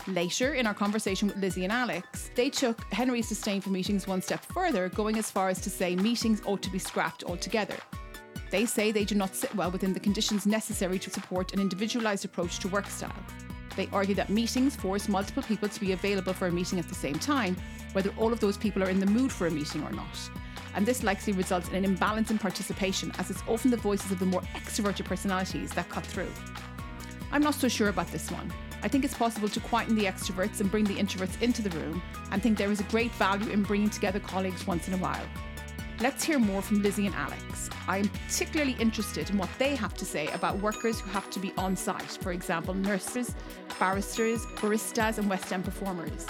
Later, 0.08 0.54
in 0.54 0.66
our 0.66 0.74
conversation 0.74 1.28
with 1.28 1.36
Lizzie 1.36 1.62
and 1.62 1.72
Alex, 1.72 2.32
they 2.34 2.50
took 2.50 2.82
Henry's 2.92 3.28
disdain 3.28 3.60
for 3.60 3.70
meetings 3.70 4.08
one 4.08 4.22
step 4.22 4.44
further, 4.44 4.88
going 4.88 5.16
as 5.16 5.30
far 5.30 5.48
as 5.48 5.60
to 5.60 5.70
say 5.70 5.94
meetings 5.94 6.42
ought 6.46 6.62
to 6.62 6.70
be 6.70 6.80
scrapped 6.80 7.22
altogether. 7.22 7.76
They 8.50 8.66
say 8.66 8.90
they 8.90 9.04
do 9.04 9.14
not 9.14 9.36
sit 9.36 9.54
well 9.54 9.70
within 9.70 9.92
the 9.92 10.00
conditions 10.00 10.46
necessary 10.46 10.98
to 10.98 11.10
support 11.10 11.54
an 11.54 11.60
individualised 11.60 12.24
approach 12.24 12.58
to 12.58 12.68
work 12.68 12.86
style. 12.88 13.24
They 13.76 13.88
argue 13.92 14.16
that 14.16 14.30
meetings 14.30 14.74
force 14.74 15.08
multiple 15.08 15.44
people 15.44 15.68
to 15.68 15.80
be 15.80 15.92
available 15.92 16.32
for 16.32 16.48
a 16.48 16.52
meeting 16.52 16.80
at 16.80 16.88
the 16.88 16.94
same 16.96 17.20
time, 17.20 17.56
whether 17.92 18.10
all 18.18 18.32
of 18.32 18.40
those 18.40 18.56
people 18.56 18.82
are 18.82 18.90
in 18.90 18.98
the 18.98 19.06
mood 19.06 19.30
for 19.30 19.46
a 19.46 19.50
meeting 19.50 19.84
or 19.84 19.92
not 19.92 20.18
and 20.74 20.84
this 20.84 21.02
likely 21.02 21.32
results 21.32 21.68
in 21.68 21.74
an 21.74 21.84
imbalance 21.84 22.30
in 22.30 22.38
participation 22.38 23.12
as 23.18 23.30
it's 23.30 23.42
often 23.48 23.70
the 23.70 23.76
voices 23.76 24.10
of 24.10 24.18
the 24.18 24.26
more 24.26 24.42
extroverted 24.54 25.04
personalities 25.04 25.70
that 25.72 25.88
cut 25.88 26.04
through. 26.04 26.30
I'm 27.32 27.42
not 27.42 27.54
so 27.54 27.68
sure 27.68 27.88
about 27.88 28.08
this 28.08 28.30
one. 28.30 28.52
I 28.82 28.88
think 28.88 29.04
it's 29.04 29.16
possible 29.16 29.48
to 29.48 29.60
quieten 29.60 29.94
the 29.94 30.04
extroverts 30.04 30.60
and 30.60 30.70
bring 30.70 30.84
the 30.84 30.96
introverts 30.96 31.40
into 31.40 31.62
the 31.62 31.70
room 31.78 32.02
and 32.30 32.42
think 32.42 32.58
there 32.58 32.70
is 32.70 32.80
a 32.80 32.84
great 32.84 33.12
value 33.12 33.50
in 33.50 33.62
bringing 33.62 33.88
together 33.88 34.20
colleagues 34.20 34.66
once 34.66 34.88
in 34.88 34.94
a 34.94 34.98
while. 34.98 35.26
Let's 36.00 36.24
hear 36.24 36.38
more 36.38 36.60
from 36.60 36.82
Lizzie 36.82 37.06
and 37.06 37.14
Alex. 37.14 37.70
I 37.86 37.98
am 37.98 38.08
particularly 38.08 38.76
interested 38.80 39.30
in 39.30 39.38
what 39.38 39.48
they 39.58 39.76
have 39.76 39.94
to 39.94 40.04
say 40.04 40.26
about 40.28 40.58
workers 40.58 41.00
who 41.00 41.08
have 41.10 41.30
to 41.30 41.38
be 41.38 41.52
on 41.56 41.76
site, 41.76 42.02
for 42.02 42.32
example, 42.32 42.74
nurses, 42.74 43.34
barristers, 43.78 44.44
baristas, 44.56 45.18
and 45.18 45.30
West 45.30 45.52
End 45.52 45.64
performers. 45.64 46.26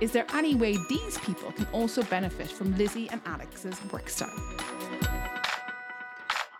Is 0.00 0.12
there 0.12 0.26
any 0.34 0.54
way 0.54 0.76
these 0.88 1.18
people 1.18 1.52
can 1.52 1.66
also 1.72 2.02
benefit 2.04 2.50
from 2.50 2.76
Lizzie 2.76 3.08
and 3.10 3.20
Alex's 3.26 3.78
work 3.92 4.08
style? 4.08 4.30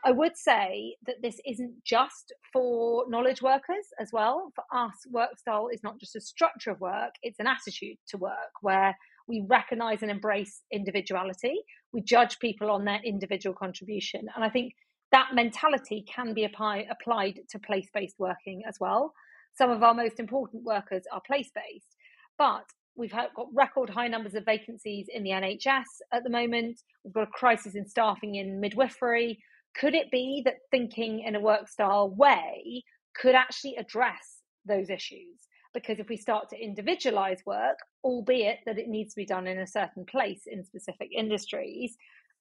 I 0.04 0.12
would 0.12 0.36
say 0.36 0.96
that 1.06 1.22
this 1.22 1.38
isn't 1.46 1.84
just 1.84 2.32
for 2.52 3.04
knowledge 3.08 3.42
workers 3.42 3.86
as 3.98 4.10
well. 4.12 4.50
For 4.54 4.64
us, 4.72 4.94
work 5.10 5.38
style 5.38 5.68
is 5.72 5.82
not 5.82 5.98
just 5.98 6.16
a 6.16 6.20
structure 6.20 6.70
of 6.70 6.80
work, 6.80 7.12
it's 7.22 7.38
an 7.38 7.46
attitude 7.46 7.98
to 8.08 8.16
work 8.16 8.52
where 8.62 8.96
we 9.28 9.44
recognize 9.46 10.02
and 10.02 10.10
embrace 10.10 10.62
individuality. 10.72 11.54
We 11.92 12.02
judge 12.02 12.38
people 12.38 12.70
on 12.70 12.84
their 12.84 13.00
individual 13.04 13.54
contribution. 13.54 14.26
And 14.34 14.44
I 14.44 14.48
think 14.48 14.72
that 15.12 15.34
mentality 15.34 16.04
can 16.12 16.34
be 16.34 16.44
apply, 16.44 16.86
applied 16.90 17.40
to 17.50 17.58
place 17.58 17.88
based 17.92 18.16
working 18.18 18.62
as 18.66 18.76
well. 18.80 19.12
Some 19.54 19.70
of 19.70 19.82
our 19.82 19.94
most 19.94 20.18
important 20.18 20.64
workers 20.64 21.04
are 21.12 21.20
place 21.26 21.50
based, 21.54 21.94
but 22.38 22.64
we've 23.00 23.10
got 23.10 23.46
record 23.54 23.90
high 23.90 24.06
numbers 24.06 24.34
of 24.34 24.44
vacancies 24.44 25.06
in 25.12 25.22
the 25.24 25.30
NHS 25.30 25.84
at 26.12 26.22
the 26.22 26.30
moment. 26.30 26.80
We've 27.02 27.14
got 27.14 27.22
a 27.22 27.26
crisis 27.26 27.74
in 27.74 27.88
staffing 27.88 28.36
in 28.36 28.60
midwifery. 28.60 29.42
Could 29.74 29.94
it 29.94 30.10
be 30.10 30.42
that 30.44 30.56
thinking 30.70 31.20
in 31.26 31.34
a 31.34 31.40
work 31.40 31.66
style 31.68 32.10
way 32.10 32.84
could 33.20 33.34
actually 33.34 33.76
address 33.76 34.42
those 34.66 34.90
issues? 34.90 35.48
Because 35.72 35.98
if 35.98 36.08
we 36.08 36.16
start 36.16 36.50
to 36.50 36.62
individualize 36.62 37.40
work, 37.46 37.78
albeit 38.04 38.58
that 38.66 38.78
it 38.78 38.88
needs 38.88 39.14
to 39.14 39.20
be 39.20 39.26
done 39.26 39.46
in 39.46 39.58
a 39.58 39.66
certain 39.66 40.04
place 40.04 40.42
in 40.46 40.64
specific 40.64 41.08
industries, 41.16 41.96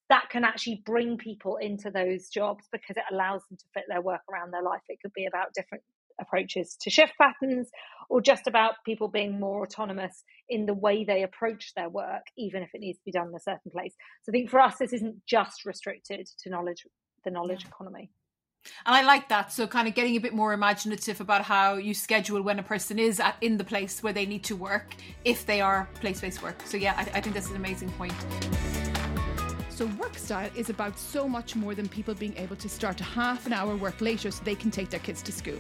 that 0.09 0.29
can 0.31 0.43
actually 0.43 0.81
bring 0.85 1.17
people 1.17 1.57
into 1.57 1.91
those 1.91 2.29
jobs 2.29 2.65
because 2.71 2.97
it 2.97 3.03
allows 3.11 3.43
them 3.47 3.57
to 3.57 3.65
fit 3.73 3.83
their 3.87 4.01
work 4.01 4.21
around 4.31 4.51
their 4.51 4.63
life. 4.63 4.81
It 4.89 4.99
could 5.01 5.13
be 5.13 5.27
about 5.27 5.53
different 5.53 5.83
approaches 6.19 6.77
to 6.81 6.89
shift 6.89 7.13
patterns 7.19 7.69
or 8.09 8.21
just 8.21 8.47
about 8.47 8.75
people 8.85 9.07
being 9.07 9.39
more 9.39 9.63
autonomous 9.63 10.23
in 10.49 10.65
the 10.65 10.73
way 10.73 11.03
they 11.03 11.23
approach 11.23 11.73
their 11.75 11.89
work, 11.89 12.23
even 12.37 12.63
if 12.63 12.69
it 12.73 12.81
needs 12.81 12.97
to 12.97 13.05
be 13.05 13.11
done 13.11 13.27
in 13.27 13.35
a 13.35 13.39
certain 13.39 13.71
place. 13.71 13.93
So 14.23 14.31
I 14.31 14.33
think 14.33 14.49
for 14.49 14.59
us, 14.59 14.77
this 14.79 14.93
isn't 14.93 15.25
just 15.27 15.65
restricted 15.65 16.27
to 16.43 16.49
knowledge, 16.49 16.85
the 17.23 17.31
knowledge 17.31 17.63
yeah. 17.63 17.69
economy. 17.69 18.09
And 18.85 18.95
I 18.95 19.03
like 19.03 19.29
that. 19.29 19.53
So, 19.53 19.67
kind 19.67 19.87
of 19.87 19.95
getting 19.95 20.17
a 20.17 20.19
bit 20.19 20.33
more 20.33 20.51
imaginative 20.51 21.21
about 21.21 21.43
how 21.43 21.75
you 21.75 21.93
schedule 21.93 22.41
when 22.41 22.59
a 22.59 22.63
person 22.63 22.99
is 22.99 23.19
at, 23.19 23.37
in 23.39 23.57
the 23.57 23.63
place 23.63 24.03
where 24.03 24.11
they 24.11 24.25
need 24.25 24.43
to 24.45 24.55
work 24.55 24.95
if 25.23 25.45
they 25.45 25.61
are 25.61 25.87
place 26.01 26.19
based 26.19 26.43
work. 26.43 26.61
So, 26.65 26.75
yeah, 26.75 26.93
I, 26.97 27.03
I 27.17 27.21
think 27.21 27.35
that's 27.35 27.49
an 27.49 27.55
amazing 27.55 27.89
point. 27.91 28.13
So, 29.69 29.85
work 29.97 30.17
style 30.17 30.49
is 30.57 30.69
about 30.69 30.99
so 30.99 31.27
much 31.27 31.55
more 31.55 31.73
than 31.73 31.87
people 31.87 32.13
being 32.13 32.35
able 32.35 32.57
to 32.57 32.67
start 32.67 32.99
a 32.99 33.05
half 33.05 33.45
an 33.45 33.53
hour 33.53 33.77
work 33.77 34.01
later 34.01 34.29
so 34.29 34.43
they 34.43 34.55
can 34.55 34.71
take 34.71 34.89
their 34.89 34.99
kids 34.99 35.21
to 35.21 35.31
school. 35.31 35.59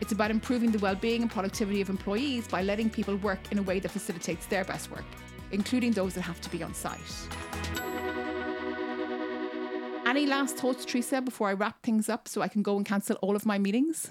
It's 0.00 0.12
about 0.12 0.30
improving 0.30 0.70
the 0.70 0.78
well-being 0.78 1.22
and 1.22 1.30
productivity 1.30 1.80
of 1.80 1.90
employees 1.90 2.46
by 2.46 2.62
letting 2.62 2.88
people 2.90 3.16
work 3.16 3.40
in 3.50 3.58
a 3.58 3.62
way 3.62 3.80
that 3.80 3.90
facilitates 3.90 4.46
their 4.46 4.64
best 4.64 4.90
work, 4.90 5.04
including 5.50 5.92
those 5.92 6.14
that 6.14 6.22
have 6.22 6.40
to 6.40 6.50
be 6.50 6.62
on 6.62 6.74
site. 6.74 6.98
Any 10.06 10.24
last 10.24 10.56
thoughts, 10.56 10.84
Teresa, 10.84 11.20
before 11.20 11.48
I 11.48 11.52
wrap 11.52 11.82
things 11.82 12.08
up 12.08 12.28
so 12.28 12.40
I 12.40 12.48
can 12.48 12.62
go 12.62 12.76
and 12.76 12.86
cancel 12.86 13.16
all 13.16 13.36
of 13.36 13.44
my 13.44 13.58
meetings? 13.58 14.10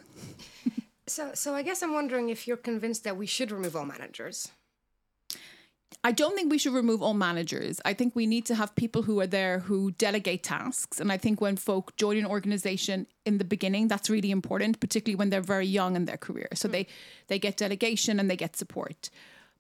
so, 1.08 1.32
so 1.34 1.56
I 1.56 1.64
guess 1.64 1.82
I'm 1.82 1.94
wondering 1.94 2.30
if 2.30 2.48
you're 2.48 2.58
convinced 2.58 3.04
that 3.06 3.18
we 3.18 3.26
should 3.26 3.52
remove 3.52 3.76
all 3.76 3.86
managers. 3.86 4.50
I 6.04 6.12
don't 6.12 6.36
think 6.36 6.52
we 6.52 6.58
should 6.58 6.74
remove 6.74 7.02
all 7.02 7.14
managers. 7.14 7.82
I 7.84 7.94
think 7.94 8.16
we 8.16 8.28
need 8.28 8.46
to 8.46 8.56
have 8.56 8.76
people 8.76 9.04
who 9.04 9.20
are 9.20 9.28
there 9.28 9.60
who 9.60 9.92
delegate 9.92 10.44
tasks. 10.44 11.00
And 11.00 11.12
I 11.12 11.18
think 11.18 11.42
when 11.42 11.58
folk 11.58 11.96
join 11.98 12.18
an 12.18 12.26
organization 12.26 13.08
in 13.26 13.40
the 13.40 13.44
beginning, 13.44 13.88
that's 13.88 14.10
really 14.10 14.32
important, 14.32 14.80
particularly 14.80 15.16
when 15.16 15.30
they're 15.30 15.42
very 15.42 15.66
young 15.66 15.96
in 15.96 16.06
their 16.06 16.18
career. 16.18 16.50
So 16.54 16.70
mm. 16.70 16.72
they 16.72 16.88
they 17.28 17.40
get 17.40 17.58
delegation 17.58 18.20
and 18.20 18.30
they 18.30 18.38
get 18.38 18.56
support. 18.56 19.10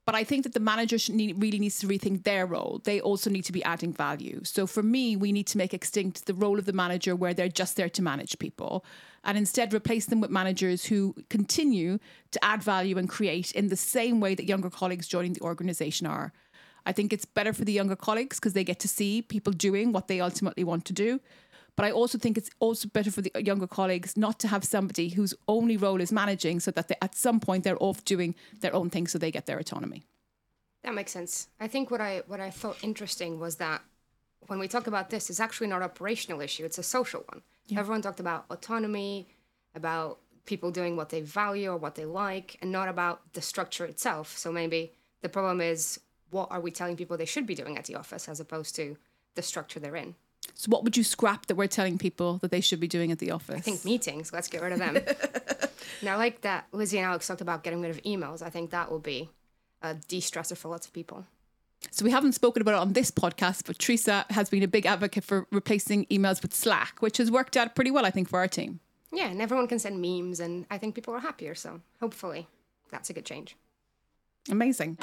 But 0.07 0.15
I 0.15 0.23
think 0.23 0.43
that 0.43 0.53
the 0.53 0.61
manager 0.61 0.95
need, 1.11 1.35
really 1.37 1.59
needs 1.59 1.79
to 1.79 1.87
rethink 1.87 2.23
their 2.23 2.45
role. 2.45 2.79
They 2.85 3.01
also 3.01 3.29
need 3.29 3.43
to 3.43 3.51
be 3.51 3.61
adding 3.65 3.91
value. 3.91 4.39
So 4.45 4.65
for 4.65 4.81
me, 4.81 5.17
we 5.17 5.33
need 5.33 5.47
to 5.47 5.57
make 5.57 5.73
extinct 5.73 6.27
the 6.27 6.33
role 6.33 6.57
of 6.57 6.63
the 6.63 6.71
manager 6.71 7.13
where 7.13 7.33
they're 7.33 7.49
just 7.49 7.75
there 7.75 7.89
to 7.89 8.01
manage 8.01 8.39
people 8.39 8.85
and 9.25 9.37
instead 9.37 9.73
replace 9.73 10.05
them 10.05 10.21
with 10.21 10.31
managers 10.31 10.85
who 10.85 11.13
continue 11.29 11.99
to 12.31 12.41
add 12.41 12.63
value 12.63 12.97
and 12.97 13.09
create 13.09 13.51
in 13.51 13.67
the 13.67 13.75
same 13.75 14.21
way 14.21 14.33
that 14.33 14.45
younger 14.45 14.69
colleagues 14.69 15.09
joining 15.09 15.33
the 15.33 15.41
organization 15.41 16.07
are. 16.07 16.31
I 16.85 16.93
think 16.93 17.11
it's 17.11 17.25
better 17.25 17.51
for 17.51 17.65
the 17.65 17.73
younger 17.73 17.97
colleagues 17.97 18.39
because 18.39 18.53
they 18.53 18.63
get 18.63 18.79
to 18.79 18.87
see 18.87 19.21
people 19.21 19.51
doing 19.51 19.91
what 19.91 20.07
they 20.07 20.21
ultimately 20.21 20.63
want 20.63 20.85
to 20.85 20.93
do. 20.93 21.19
But 21.77 21.85
I 21.85 21.91
also 21.91 22.17
think 22.17 22.37
it's 22.37 22.49
also 22.59 22.89
better 22.89 23.11
for 23.11 23.21
the 23.21 23.31
younger 23.37 23.67
colleagues 23.67 24.17
not 24.17 24.39
to 24.39 24.47
have 24.47 24.63
somebody 24.63 25.09
whose 25.09 25.35
only 25.47 25.77
role 25.77 26.01
is 26.01 26.11
managing 26.11 26.59
so 26.59 26.71
that 26.71 26.87
they, 26.87 26.95
at 27.03 27.15
some 27.15 27.39
point 27.39 27.63
they're 27.63 27.81
off 27.81 28.03
doing 28.03 28.33
their 28.61 28.73
own 28.73 28.89
thing 28.89 29.05
so 29.07 29.19
they 29.19 29.31
get 29.31 29.45
their 29.45 29.59
autonomy. 29.59 30.03
That 30.83 30.95
makes 30.95 31.11
sense. 31.11 31.47
I 31.59 31.67
think 31.67 31.91
what 31.91 32.01
I 32.01 32.23
what 32.27 32.39
I 32.39 32.49
thought 32.49 32.77
interesting 32.83 33.39
was 33.39 33.57
that 33.57 33.83
when 34.47 34.57
we 34.57 34.67
talk 34.67 34.87
about 34.87 35.11
this, 35.11 35.29
it's 35.29 35.39
actually 35.39 35.67
not 35.67 35.77
an 35.77 35.83
operational 35.83 36.41
issue, 36.41 36.65
it's 36.65 36.79
a 36.79 36.83
social 36.83 37.23
one. 37.29 37.43
Yeah. 37.67 37.79
Everyone 37.79 38.01
talked 38.01 38.19
about 38.19 38.45
autonomy, 38.49 39.27
about 39.75 40.19
people 40.45 40.71
doing 40.71 40.95
what 40.95 41.09
they 41.09 41.21
value 41.21 41.69
or 41.69 41.77
what 41.77 41.95
they 41.95 42.05
like, 42.05 42.57
and 42.61 42.71
not 42.71 42.89
about 42.89 43.33
the 43.33 43.41
structure 43.41 43.85
itself. 43.85 44.35
So 44.35 44.51
maybe 44.51 44.93
the 45.21 45.29
problem 45.29 45.61
is 45.61 45.99
what 46.31 46.49
are 46.49 46.59
we 46.59 46.71
telling 46.71 46.95
people 46.95 47.17
they 47.17 47.25
should 47.25 47.45
be 47.45 47.55
doing 47.55 47.77
at 47.77 47.85
the 47.85 47.95
office 47.95 48.27
as 48.27 48.39
opposed 48.39 48.75
to 48.77 48.97
the 49.35 49.43
structure 49.43 49.79
they're 49.79 49.95
in? 49.95 50.15
So, 50.54 50.69
what 50.69 50.84
would 50.84 50.97
you 50.97 51.04
scrap 51.04 51.45
that 51.47 51.56
we're 51.56 51.67
telling 51.67 51.97
people 51.97 52.38
that 52.39 52.52
they 52.52 52.62
should 52.62 52.80
be 52.80 52.88
doing 52.88 53.12
at 53.12 53.19
the 53.19 53.32
office? 53.32 53.58
I 53.58 53.62
think 53.62 53.86
meetings. 53.86 54.34
Let's 54.34 54.47
get 54.47 54.62
rid 54.62 54.73
of 54.73 54.80
them. 54.80 54.97
now, 56.02 56.17
like 56.17 56.41
that, 56.41 56.65
Lizzie 56.71 56.97
and 56.97 57.06
Alex 57.06 57.28
talked 57.28 57.41
about 57.41 57.63
getting 57.63 57.82
rid 57.82 57.91
of 57.91 58.02
emails. 58.04 58.41
I 58.41 58.50
think 58.50 58.71
that 58.71 58.89
will 58.89 59.00
be 59.00 59.30
a 59.82 59.93
de 59.93 60.19
stressor 60.19 60.58
for 60.58 60.69
lots 60.69 60.88
of 60.88 60.93
people. 60.93 61.26
So, 61.91 62.04
we 62.04 62.12
haven't 62.12 62.34
spoken 62.34 62.62
about 62.62 62.73
it 62.73 62.80
on 62.80 62.93
this 62.93 63.12
podcast, 63.12 63.67
but 63.67 63.78
Teresa 63.78 64.26
has 64.32 64.50
been 64.50 64.63
a 64.63 64.67
big 64.67 64.86
advocate 64.86 65.23
for 65.23 65.45
replacing 65.52 66.06
emails 66.06 66.41
with 66.41 66.54
Slack, 66.54 67.02
which 67.02 67.17
has 67.17 67.30
worked 67.30 67.56
out 67.56 67.76
pretty 67.76 67.91
well, 67.91 68.06
I 68.06 68.10
think, 68.10 68.28
for 68.28 68.39
our 68.39 68.47
team. 68.47 68.80
Yeah, 69.12 69.28
and 69.28 69.41
everyone 69.41 69.67
can 69.67 69.80
send 69.80 70.02
memes, 70.02 70.39
and 70.39 70.65
I 70.71 70.78
think 70.80 70.95
people 70.95 71.13
are 71.13 71.19
happier. 71.19 71.54
So, 71.54 71.82
hopefully, 72.00 72.47
that's 72.89 73.10
a 73.10 73.13
good 73.13 73.26
change. 73.26 73.56
Amazing. 74.50 74.97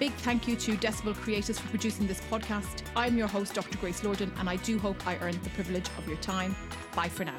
Big 0.00 0.12
thank 0.14 0.48
you 0.48 0.56
to 0.56 0.76
Decibel 0.78 1.14
Creators 1.14 1.60
for 1.60 1.68
producing 1.68 2.08
this 2.08 2.20
podcast. 2.22 2.82
I'm 2.96 3.16
your 3.16 3.28
host, 3.28 3.54
Dr. 3.54 3.78
Grace 3.78 4.00
Lordan, 4.00 4.32
and 4.40 4.50
I 4.50 4.56
do 4.56 4.80
hope 4.80 5.06
I 5.06 5.16
earned 5.18 5.40
the 5.44 5.50
privilege 5.50 5.86
of 5.96 6.08
your 6.08 6.16
time. 6.16 6.56
Bye 6.96 7.08
for 7.08 7.24
now. 7.24 7.36